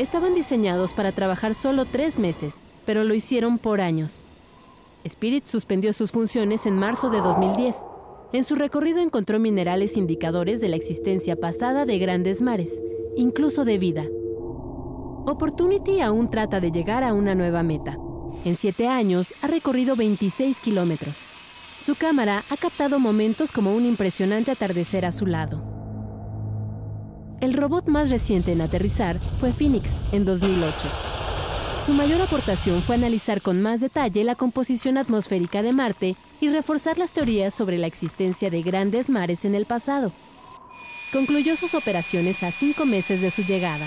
Estaban 0.00 0.34
diseñados 0.34 0.92
para 0.94 1.12
trabajar 1.12 1.54
solo 1.54 1.84
tres 1.84 2.18
meses, 2.18 2.64
pero 2.84 3.04
lo 3.04 3.14
hicieron 3.14 3.58
por 3.58 3.80
años. 3.80 4.24
Spirit 5.04 5.46
suspendió 5.46 5.92
sus 5.92 6.10
funciones 6.10 6.66
en 6.66 6.76
marzo 6.76 7.08
de 7.08 7.18
2010. 7.18 7.84
En 8.32 8.42
su 8.42 8.56
recorrido 8.56 8.98
encontró 8.98 9.38
minerales 9.38 9.96
indicadores 9.96 10.60
de 10.60 10.70
la 10.70 10.74
existencia 10.74 11.36
pasada 11.36 11.84
de 11.84 12.00
grandes 12.00 12.42
mares, 12.42 12.82
incluso 13.16 13.64
de 13.64 13.78
vida. 13.78 14.06
Opportunity 15.24 16.00
aún 16.00 16.32
trata 16.32 16.58
de 16.58 16.72
llegar 16.72 17.04
a 17.04 17.14
una 17.14 17.36
nueva 17.36 17.62
meta. 17.62 17.96
En 18.44 18.56
siete 18.56 18.88
años 18.88 19.32
ha 19.40 19.46
recorrido 19.46 19.94
26 19.94 20.58
kilómetros. 20.58 21.33
Su 21.84 21.96
cámara 21.96 22.42
ha 22.48 22.56
captado 22.56 22.98
momentos 22.98 23.52
como 23.52 23.74
un 23.74 23.84
impresionante 23.84 24.50
atardecer 24.50 25.04
a 25.04 25.12
su 25.12 25.26
lado. 25.26 25.62
El 27.42 27.52
robot 27.52 27.88
más 27.88 28.08
reciente 28.08 28.52
en 28.52 28.62
aterrizar 28.62 29.20
fue 29.38 29.52
Phoenix 29.52 29.98
en 30.10 30.24
2008. 30.24 30.88
Su 31.84 31.92
mayor 31.92 32.22
aportación 32.22 32.82
fue 32.82 32.94
analizar 32.94 33.42
con 33.42 33.60
más 33.60 33.82
detalle 33.82 34.24
la 34.24 34.34
composición 34.34 34.96
atmosférica 34.96 35.62
de 35.62 35.74
Marte 35.74 36.16
y 36.40 36.48
reforzar 36.48 36.96
las 36.96 37.12
teorías 37.12 37.52
sobre 37.52 37.76
la 37.76 37.86
existencia 37.86 38.48
de 38.48 38.62
grandes 38.62 39.10
mares 39.10 39.44
en 39.44 39.54
el 39.54 39.66
pasado. 39.66 40.10
Concluyó 41.12 41.54
sus 41.54 41.74
operaciones 41.74 42.42
a 42.44 42.50
cinco 42.50 42.86
meses 42.86 43.20
de 43.20 43.30
su 43.30 43.42
llegada. 43.42 43.86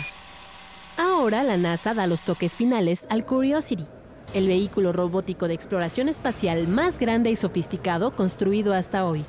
Ahora 0.99 1.41
la 1.41 1.57
NASA 1.57 1.95
da 1.95 2.05
los 2.05 2.21
toques 2.21 2.53
finales 2.53 3.07
al 3.09 3.25
Curiosity, 3.25 3.87
el 4.33 4.47
vehículo 4.47 4.93
robótico 4.93 5.47
de 5.47 5.53
exploración 5.53 6.09
espacial 6.09 6.67
más 6.67 6.99
grande 6.99 7.31
y 7.31 7.35
sofisticado 7.35 8.15
construido 8.15 8.73
hasta 8.73 9.05
hoy. 9.05 9.25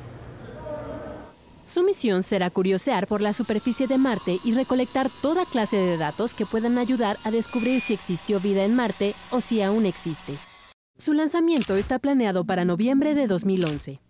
Su 1.67 1.83
misión 1.83 2.23
será 2.23 2.49
curiosear 2.49 3.07
por 3.07 3.21
la 3.21 3.35
superficie 3.35 3.87
de 3.87 3.99
Marte 3.99 4.39
y 4.43 4.55
recolectar 4.55 5.11
toda 5.21 5.45
clase 5.45 5.77
de 5.77 5.99
datos 5.99 6.35
que 6.35 6.47
puedan 6.47 6.79
ayudar 6.79 7.19
a 7.25 7.31
descubrir 7.31 7.83
si 7.83 7.93
existió 7.93 8.41
vida 8.41 8.65
en 8.65 8.75
Marte 8.75 9.15
o 9.31 9.43
si 9.43 9.61
aún 9.61 9.85
existe. 9.85 10.33
Su 10.97 11.13
lanzamiento 11.13 11.77
está 11.77 11.99
planeado 11.99 12.45
para 12.45 12.65
noviembre 12.65 13.15
de 13.15 13.27
2011. 13.27 14.01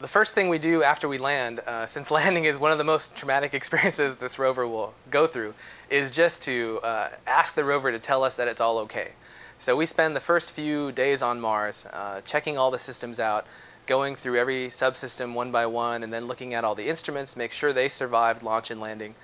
The 0.00 0.06
first 0.06 0.34
thing 0.34 0.48
we 0.48 0.58
do 0.58 0.82
after 0.84 1.08
we 1.08 1.18
land, 1.18 1.60
uh, 1.66 1.84
since 1.84 2.10
landing 2.14 2.44
is 2.44 2.58
one 2.58 2.72
of 2.72 2.78
the 2.78 2.84
most 2.84 3.16
traumatic 3.16 3.52
experiences 3.60 4.16
this 4.16 4.38
rover 4.38 4.66
will 4.66 4.94
go 5.10 5.26
through, 5.26 5.54
is 5.90 6.10
just 6.10 6.42
to 6.44 6.80
uh, 6.82 7.08
ask 7.26 7.54
the 7.54 7.64
rover 7.64 7.92
to 7.92 7.98
tell 7.98 8.24
us 8.24 8.36
that 8.36 8.48
it's 8.48 8.60
all 8.60 8.78
okay. 8.78 9.12
So 9.60 9.74
we 9.74 9.86
spend 9.86 10.14
the 10.14 10.20
first 10.20 10.52
few 10.52 10.92
days 10.92 11.20
on 11.20 11.40
Mars 11.40 11.84
uh, 11.92 12.20
checking 12.20 12.56
all 12.56 12.70
the 12.70 12.78
systems 12.78 13.18
out, 13.18 13.44
going 13.86 14.14
through 14.14 14.36
every 14.36 14.68
subsystem 14.68 15.34
one 15.34 15.50
by 15.50 15.66
one, 15.66 16.04
and 16.04 16.12
then 16.12 16.28
looking 16.28 16.54
at 16.54 16.62
all 16.62 16.76
the 16.76 16.86
instruments, 16.86 17.36
make 17.36 17.50
sure 17.50 17.72
they 17.72 17.88
survived 17.88 18.44
launch 18.44 18.70
and 18.70 18.80
landing. 18.80 19.16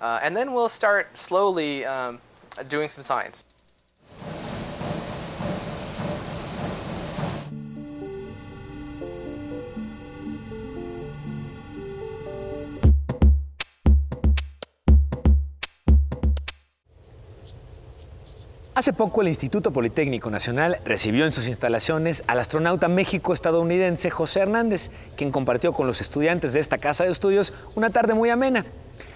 Uh, 0.00 0.20
and 0.22 0.36
then 0.36 0.52
we'll 0.52 0.68
start 0.68 1.18
slowly 1.18 1.84
um, 1.84 2.20
doing 2.68 2.88
some 2.88 3.02
science. 3.02 3.44
Hace 18.80 18.94
poco 18.94 19.20
el 19.20 19.28
Instituto 19.28 19.74
Politécnico 19.74 20.30
Nacional 20.30 20.78
recibió 20.86 21.26
en 21.26 21.32
sus 21.32 21.48
instalaciones 21.48 22.24
al 22.26 22.40
astronauta 22.40 22.88
México-estadounidense 22.88 24.08
José 24.08 24.40
Hernández, 24.40 24.90
quien 25.18 25.32
compartió 25.32 25.74
con 25.74 25.86
los 25.86 26.00
estudiantes 26.00 26.54
de 26.54 26.60
esta 26.60 26.78
casa 26.78 27.04
de 27.04 27.10
estudios 27.10 27.52
una 27.74 27.90
tarde 27.90 28.14
muy 28.14 28.30
amena. 28.30 28.64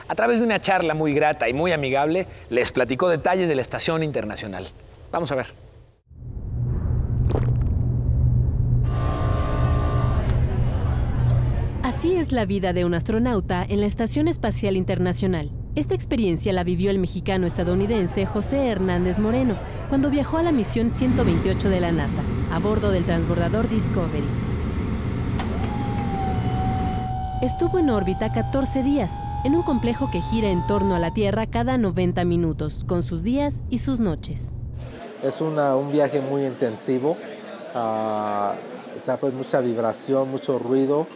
A 0.07 0.14
través 0.14 0.40
de 0.40 0.44
una 0.44 0.61
charla 0.61 0.92
muy 0.92 1.14
grata 1.14 1.48
y 1.48 1.55
muy 1.55 1.72
amigable, 1.72 2.27
les 2.50 2.72
platicó 2.72 3.09
detalles 3.09 3.48
de 3.48 3.55
la 3.55 3.62
Estación 3.62 4.03
Internacional. 4.03 4.66
Vamos 5.11 5.33
a 5.33 5.37
ver. 5.37 5.46
Así 11.83 12.16
es 12.16 12.33
la 12.33 12.44
vida 12.44 12.74
de 12.74 12.85
un 12.85 12.92
astronauta 12.92 13.64
en 13.66 13.81
la 13.81 13.87
Estación 13.87 14.29
Espacial 14.29 14.77
Internacional. 14.77 15.50
Esta 15.76 15.96
experiencia 15.96 16.52
la 16.52 16.62
vivió 16.62 16.88
el 16.92 17.00
mexicano 17.00 17.48
estadounidense 17.48 18.26
José 18.26 18.68
Hernández 18.68 19.18
Moreno 19.18 19.56
cuando 19.88 20.08
viajó 20.08 20.38
a 20.38 20.44
la 20.44 20.52
misión 20.52 20.94
128 20.94 21.68
de 21.68 21.80
la 21.80 21.90
NASA, 21.90 22.20
a 22.52 22.60
bordo 22.60 22.92
del 22.92 23.04
transbordador 23.04 23.68
Discovery. 23.68 24.22
Estuvo 27.42 27.80
en 27.80 27.90
órbita 27.90 28.32
14 28.32 28.84
días, 28.84 29.20
en 29.44 29.56
un 29.56 29.64
complejo 29.64 30.12
que 30.12 30.22
gira 30.22 30.48
en 30.48 30.64
torno 30.68 30.94
a 30.94 31.00
la 31.00 31.12
Tierra 31.12 31.46
cada 31.46 31.76
90 31.76 32.24
minutos, 32.24 32.84
con 32.87 33.02
sus 33.02 33.24
días 33.24 33.64
y 33.68 33.80
sus 33.80 33.98
noches. 33.98 34.54
Es 35.24 35.40
un 35.40 35.90
viaje 35.90 36.20
muy 36.20 36.46
intensivo, 36.46 37.16
uh, 37.74 39.10
o 39.10 39.16
pues 39.16 39.34
mucha 39.34 39.60
vibración, 39.60 40.30
mucho 40.30 40.56
ruido, 40.56 41.08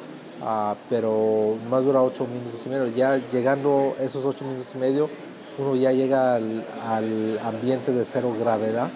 uh, 0.42 0.74
pero 0.88 1.56
más 1.70 1.84
dura 1.84 2.02
8 2.02 2.26
minutos 2.26 2.60
y 2.64 2.68
medio. 2.68 2.86
Ya 2.88 3.20
llegando 3.32 3.96
esos 4.00 4.24
8 4.24 4.44
minutos 4.44 4.72
y 4.74 4.78
medio, 4.78 5.08
uno 5.58 5.76
ya 5.76 5.92
llega 5.92 6.36
al, 6.36 6.64
al 6.86 7.38
ambiente 7.44 7.92
de 7.92 8.04
cero 8.04 8.34
gravedad, 8.38 8.88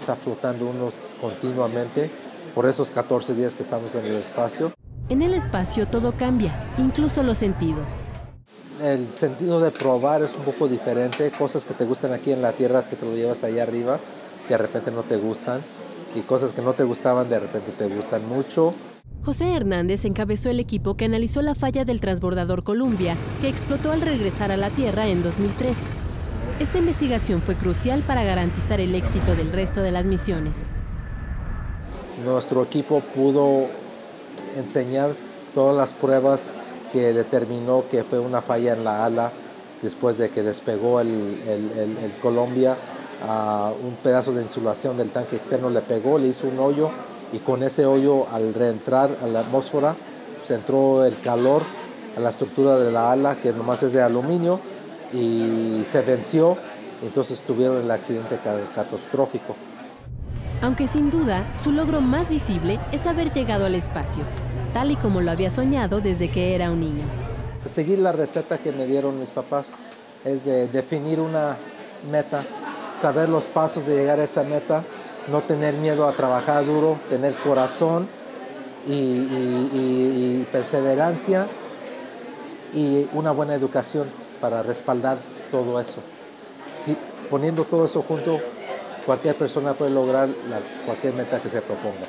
está 0.00 0.16
flotando 0.16 0.66
uno 0.66 0.90
continuamente 1.20 2.10
por 2.54 2.66
esos 2.66 2.90
14 2.90 3.34
días 3.34 3.54
que 3.54 3.62
estamos 3.62 3.94
en 3.94 4.06
el 4.06 4.16
espacio. 4.16 4.72
En 5.08 5.22
el 5.22 5.34
espacio 5.34 5.86
todo 5.86 6.12
cambia, 6.12 6.52
incluso 6.78 7.22
los 7.22 7.38
sentidos. 7.38 8.00
El 8.82 9.10
sentido 9.12 9.60
de 9.60 9.70
probar 9.70 10.22
es 10.22 10.34
un 10.34 10.42
poco 10.42 10.68
diferente, 10.68 11.30
cosas 11.30 11.64
que 11.64 11.74
te 11.74 11.84
gustan 11.84 12.12
aquí 12.12 12.30
en 12.32 12.42
la 12.42 12.52
Tierra 12.52 12.84
que 12.84 12.94
te 12.94 13.04
lo 13.04 13.14
llevas 13.14 13.42
allá 13.42 13.62
arriba, 13.64 13.98
de 14.48 14.56
repente 14.56 14.90
no 14.90 15.02
te 15.02 15.16
gustan, 15.16 15.60
y 16.14 16.20
cosas 16.20 16.52
que 16.52 16.62
no 16.62 16.74
te 16.74 16.84
gustaban 16.84 17.28
de 17.28 17.40
repente 17.40 17.72
te 17.72 17.88
gustan 17.88 18.28
mucho. 18.28 18.74
José 19.24 19.54
Hernández 19.54 20.04
encabezó 20.04 20.48
el 20.48 20.60
equipo 20.60 20.96
que 20.96 21.04
analizó 21.04 21.42
la 21.42 21.54
falla 21.54 21.84
del 21.84 22.00
transbordador 22.00 22.62
Columbia, 22.62 23.14
que 23.42 23.48
explotó 23.48 23.92
al 23.92 24.00
regresar 24.00 24.50
a 24.50 24.56
la 24.56 24.70
Tierra 24.70 25.06
en 25.06 25.22
2003. 25.22 25.86
Esta 26.60 26.78
investigación 26.78 27.42
fue 27.42 27.54
crucial 27.54 28.02
para 28.02 28.24
garantizar 28.24 28.80
el 28.80 28.94
éxito 28.94 29.36
del 29.36 29.52
resto 29.52 29.82
de 29.82 29.92
las 29.92 30.06
misiones. 30.06 30.70
Nuestro 32.24 32.62
equipo 32.62 33.00
pudo 33.14 33.66
enseñar 34.56 35.10
todas 35.54 35.76
las 35.76 35.90
pruebas 35.90 36.50
que 36.92 37.12
determinó 37.12 37.84
que 37.90 38.04
fue 38.04 38.18
una 38.18 38.40
falla 38.40 38.72
en 38.72 38.84
la 38.84 39.04
ala 39.04 39.32
después 39.82 40.18
de 40.18 40.30
que 40.30 40.42
despegó 40.42 41.00
el, 41.00 41.38
Colombia. 42.22 42.76
Un 43.82 43.94
pedazo 44.02 44.32
de 44.32 44.42
insulación 44.42 44.96
del 44.96 45.10
tanque 45.10 45.36
externo 45.36 45.70
le 45.70 45.80
pegó, 45.80 46.18
le 46.18 46.28
hizo 46.28 46.48
un 46.48 46.58
hoyo 46.58 46.90
y 47.32 47.38
con 47.38 47.62
ese 47.62 47.86
hoyo 47.86 48.26
al 48.32 48.54
reentrar 48.54 49.10
a 49.22 49.26
la 49.26 49.40
atmósfera 49.40 49.94
se 50.46 50.54
entró 50.54 51.04
el 51.04 51.20
calor 51.20 51.62
a 52.16 52.20
la 52.20 52.30
estructura 52.30 52.78
de 52.78 52.90
la 52.90 53.12
ala 53.12 53.36
que 53.36 53.52
nomás 53.52 53.82
es 53.82 53.92
de 53.92 54.02
aluminio 54.02 54.60
y 55.12 55.84
se 55.90 56.02
venció, 56.02 56.56
entonces 57.02 57.40
tuvieron 57.46 57.82
el 57.82 57.90
accidente 57.90 58.38
catastrófico. 58.74 59.54
Aunque 60.60 60.88
sin 60.88 61.10
duda, 61.10 61.44
su 61.62 61.70
logro 61.70 62.00
más 62.00 62.30
visible 62.30 62.78
es 62.92 63.06
haber 63.06 63.32
llegado 63.32 63.66
al 63.66 63.74
espacio, 63.74 64.24
tal 64.74 64.90
y 64.90 64.96
como 64.96 65.20
lo 65.20 65.30
había 65.30 65.50
soñado 65.50 66.00
desde 66.00 66.28
que 66.28 66.54
era 66.54 66.70
un 66.70 66.80
niño. 66.80 67.04
Seguir 67.66 68.00
la 68.00 68.12
receta 68.12 68.58
que 68.58 68.72
me 68.72 68.86
dieron 68.86 69.20
mis 69.20 69.30
papás 69.30 69.66
es 70.24 70.44
de 70.44 70.66
definir 70.66 71.20
una 71.20 71.56
meta, 72.10 72.44
saber 73.00 73.28
los 73.28 73.44
pasos 73.44 73.86
de 73.86 73.94
llegar 73.94 74.18
a 74.18 74.24
esa 74.24 74.42
meta, 74.42 74.82
no 75.30 75.42
tener 75.42 75.74
miedo 75.74 76.08
a 76.08 76.12
trabajar 76.12 76.64
duro, 76.64 76.98
tener 77.08 77.34
corazón 77.36 78.08
y, 78.86 78.92
y, 78.92 79.70
y, 79.72 80.40
y 80.40 80.46
perseverancia 80.50 81.46
y 82.74 83.06
una 83.12 83.32
buena 83.32 83.54
educación 83.54 84.08
para 84.40 84.62
respaldar 84.62 85.18
todo 85.50 85.80
eso. 85.80 86.00
Si, 86.84 86.96
poniendo 87.30 87.64
todo 87.64 87.86
eso 87.86 88.02
junto, 88.02 88.40
cualquier 89.04 89.36
persona 89.36 89.72
puede 89.72 89.90
lograr 89.90 90.28
la, 90.28 90.60
cualquier 90.84 91.14
meta 91.14 91.40
que 91.40 91.48
se 91.48 91.60
proponga. 91.62 92.06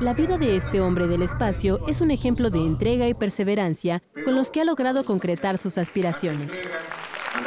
La 0.00 0.12
vida 0.12 0.38
de 0.38 0.56
este 0.56 0.80
hombre 0.80 1.06
del 1.06 1.22
espacio 1.22 1.80
es 1.86 2.00
un 2.00 2.10
ejemplo 2.10 2.50
de 2.50 2.58
entrega 2.58 3.06
y 3.06 3.14
perseverancia 3.14 4.02
con 4.24 4.34
los 4.34 4.50
que 4.50 4.60
ha 4.60 4.64
logrado 4.64 5.04
concretar 5.04 5.58
sus 5.58 5.78
aspiraciones. 5.78 6.52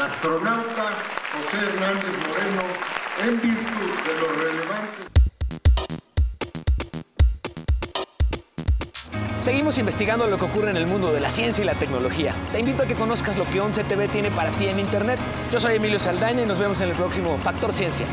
Astronauta 0.01 0.91
José 1.33 1.57
Hernández 1.65 2.15
Moreno, 2.27 2.63
en 3.23 3.41
virtud 3.41 3.53
de 4.05 4.13
los 4.21 4.37
relevantes. 4.37 5.07
Seguimos 9.39 9.77
investigando 9.77 10.27
lo 10.27 10.37
que 10.37 10.45
ocurre 10.45 10.69
en 10.69 10.77
el 10.77 10.87
mundo 10.87 11.11
de 11.11 11.19
la 11.19 11.29
ciencia 11.29 11.63
y 11.63 11.65
la 11.65 11.73
tecnología. 11.73 12.35
Te 12.51 12.59
invito 12.59 12.83
a 12.83 12.85
que 12.85 12.95
conozcas 12.95 13.37
lo 13.37 13.45
que 13.49 13.61
11 13.61 13.85
TV 13.85 14.07
tiene 14.09 14.29
para 14.29 14.51
ti 14.51 14.67
en 14.67 14.79
Internet. 14.79 15.19
Yo 15.51 15.59
soy 15.59 15.75
Emilio 15.75 15.99
Saldaña 15.99 16.43
y 16.43 16.45
nos 16.45 16.59
vemos 16.59 16.81
en 16.81 16.89
el 16.89 16.95
próximo 16.95 17.37
Factor 17.43 17.73
Ciencia. 17.73 18.05